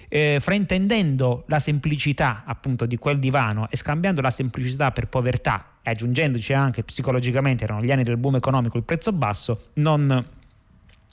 eh, 0.09 0.38
fraintendendo 0.40 1.44
la 1.49 1.61
semplicità 1.61 2.44
appunto 2.47 2.87
di 2.87 2.97
quel 2.97 3.18
divano 3.18 3.68
e 3.70 3.77
scambiando 3.77 4.20
la 4.20 4.31
semplicità 4.31 4.90
per 4.90 5.09
povertà 5.09 5.74
e 5.85 5.90
aggiungendoci 5.90 6.55
anche 6.55 6.83
psicologicamente 6.83 7.64
erano 7.64 7.83
gli 7.83 7.92
anni 7.92 8.03
del 8.03 8.16
boom 8.16 8.37
economico, 8.37 8.79
il 8.79 8.85
prezzo 8.85 9.12
basso, 9.12 9.66
non 9.75 10.25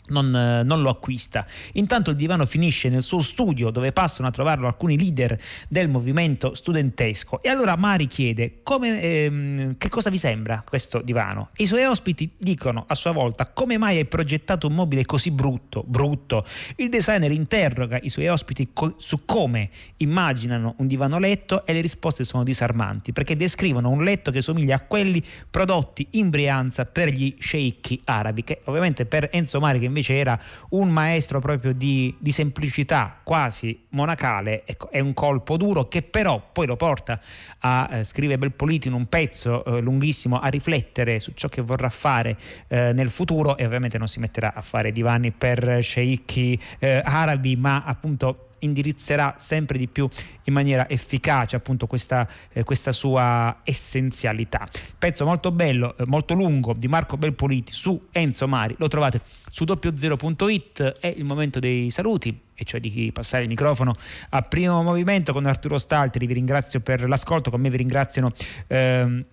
non, 0.07 0.35
eh, 0.35 0.63
non, 0.63 0.81
lo 0.81 0.89
acquista. 0.89 1.45
Intanto 1.73 2.09
il 2.09 2.15
divano 2.15 2.45
finisce 2.45 2.89
nel 2.89 3.03
suo 3.03 3.21
studio 3.21 3.69
dove 3.69 3.91
passano 3.91 4.27
a 4.27 4.31
trovarlo 4.31 4.67
alcuni 4.67 4.97
leader 4.97 5.37
del 5.67 5.89
movimento 5.89 6.53
studentesco. 6.55 7.41
E 7.41 7.49
allora 7.49 7.75
Mari 7.75 8.07
chiede 8.07 8.59
come, 8.63 9.01
ehm, 9.01 9.77
che 9.77 9.89
cosa 9.89 10.09
vi 10.09 10.17
sembra 10.17 10.63
questo 10.65 11.01
divano. 11.01 11.49
I 11.57 11.67
suoi 11.67 11.83
ospiti 11.85 12.29
dicono 12.37 12.85
a 12.87 12.95
sua 12.95 13.11
volta 13.11 13.47
come 13.47 13.77
mai 13.77 13.97
hai 13.97 14.05
progettato 14.05 14.67
un 14.67 14.73
mobile 14.73 15.05
così 15.05 15.31
brutto, 15.31 15.83
brutto. 15.85 16.45
Il 16.77 16.89
designer 16.89 17.31
interroga 17.31 17.99
i 18.01 18.09
suoi 18.09 18.27
ospiti 18.27 18.69
co- 18.73 18.95
su 18.97 19.25
come 19.25 19.69
immaginano 19.97 20.75
un 20.77 20.87
divano 20.87 21.19
letto 21.19 21.65
e 21.65 21.73
le 21.73 21.81
risposte 21.81 22.23
sono 22.23 22.43
disarmanti 22.43 23.13
perché 23.13 23.35
descrivono 23.35 23.89
un 23.89 24.03
letto 24.03 24.31
che 24.31 24.41
somiglia 24.41 24.75
a 24.75 24.79
quelli 24.81 25.23
prodotti 25.49 26.07
in 26.11 26.29
Brianza 26.29 26.85
per 26.85 27.09
gli 27.09 27.35
sceicchi 27.39 28.01
arabi 28.05 28.43
che 28.43 28.61
ovviamente 28.65 29.05
per 29.05 29.29
Enzo 29.31 29.59
Mari 29.59 29.79
che 29.79 29.89
invece 29.91 30.15
era 30.15 30.39
un 30.69 30.89
maestro 30.89 31.39
proprio 31.39 31.73
di, 31.73 32.15
di 32.17 32.31
semplicità 32.31 33.19
quasi 33.23 33.85
monacale, 33.89 34.63
ecco, 34.65 34.89
è 34.89 34.99
un 34.99 35.13
colpo 35.13 35.57
duro 35.57 35.87
che 35.87 36.01
però 36.01 36.41
poi 36.51 36.65
lo 36.65 36.75
porta 36.75 37.19
a, 37.59 37.89
eh, 37.91 38.03
scrive 38.03 38.37
Belpoliti 38.37 38.87
in 38.87 38.93
un 38.93 39.07
pezzo 39.07 39.63
eh, 39.65 39.81
lunghissimo, 39.81 40.39
a 40.39 40.47
riflettere 40.47 41.19
su 41.19 41.33
ciò 41.35 41.47
che 41.47 41.61
vorrà 41.61 41.89
fare 41.89 42.37
eh, 42.67 42.93
nel 42.93 43.09
futuro 43.09 43.57
e 43.57 43.65
ovviamente 43.65 43.97
non 43.97 44.07
si 44.07 44.19
metterà 44.19 44.53
a 44.53 44.61
fare 44.61 44.91
divani 44.91 45.31
per 45.31 45.79
sceicchi 45.81 46.59
arabi, 46.81 47.55
ma 47.55 47.83
appunto 47.83 48.50
indirizzerà 48.61 49.35
sempre 49.37 49.77
di 49.77 49.87
più 49.87 50.09
in 50.45 50.53
maniera 50.53 50.89
efficace 50.89 51.55
appunto 51.55 51.87
questa, 51.87 52.27
eh, 52.51 52.63
questa 52.63 52.91
sua 52.91 53.59
essenzialità. 53.63 54.67
Pezzo 54.97 55.25
molto 55.25 55.51
bello, 55.51 55.95
eh, 55.97 56.05
molto 56.05 56.33
lungo 56.33 56.73
di 56.73 56.87
Marco 56.87 57.17
Belpoliti 57.17 57.71
su 57.71 58.07
Enzo 58.11 58.47
Mari, 58.47 58.75
lo 58.77 58.87
trovate 58.87 59.21
su 59.49 59.65
doppiozero.it, 59.65 60.99
è 60.99 61.13
il 61.15 61.23
momento 61.23 61.59
dei 61.59 61.89
saluti 61.89 62.39
e 62.53 62.63
cioè 62.63 62.79
di 62.79 63.11
passare 63.11 63.43
il 63.43 63.49
microfono 63.49 63.93
a 64.29 64.41
primo 64.43 64.81
movimento 64.83 65.33
con 65.33 65.45
Arturo 65.45 65.77
Stalteri, 65.77 66.25
vi 66.27 66.33
ringrazio 66.33 66.79
per 66.79 67.07
l'ascolto, 67.07 67.49
con 67.49 67.59
me 67.59 67.69
vi 67.69 67.77
ringraziano 67.77 68.31
ehm, 68.67 69.25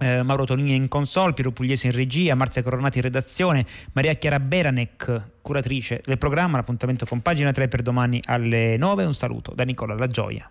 eh, 0.00 0.22
Mauro 0.22 0.44
Tonini 0.44 0.74
in 0.74 0.88
console, 0.88 1.34
Piero 1.34 1.52
Pugliese 1.52 1.86
in 1.86 1.92
regia, 1.92 2.34
Marzia 2.34 2.62
Coronati 2.62 2.98
in 2.98 3.04
redazione, 3.04 3.66
Maria 3.92 4.14
Chiara 4.14 4.40
Beranec, 4.40 5.22
curatrice 5.42 6.02
del 6.04 6.18
programma. 6.18 6.56
L'appuntamento 6.56 7.06
con 7.06 7.20
pagina 7.20 7.52
3 7.52 7.68
per 7.68 7.82
domani 7.82 8.20
alle 8.24 8.76
9. 8.76 9.04
Un 9.04 9.14
saluto 9.14 9.52
da 9.54 9.64
Nicola 9.64 9.94
La 9.94 10.06
Gioia. 10.06 10.50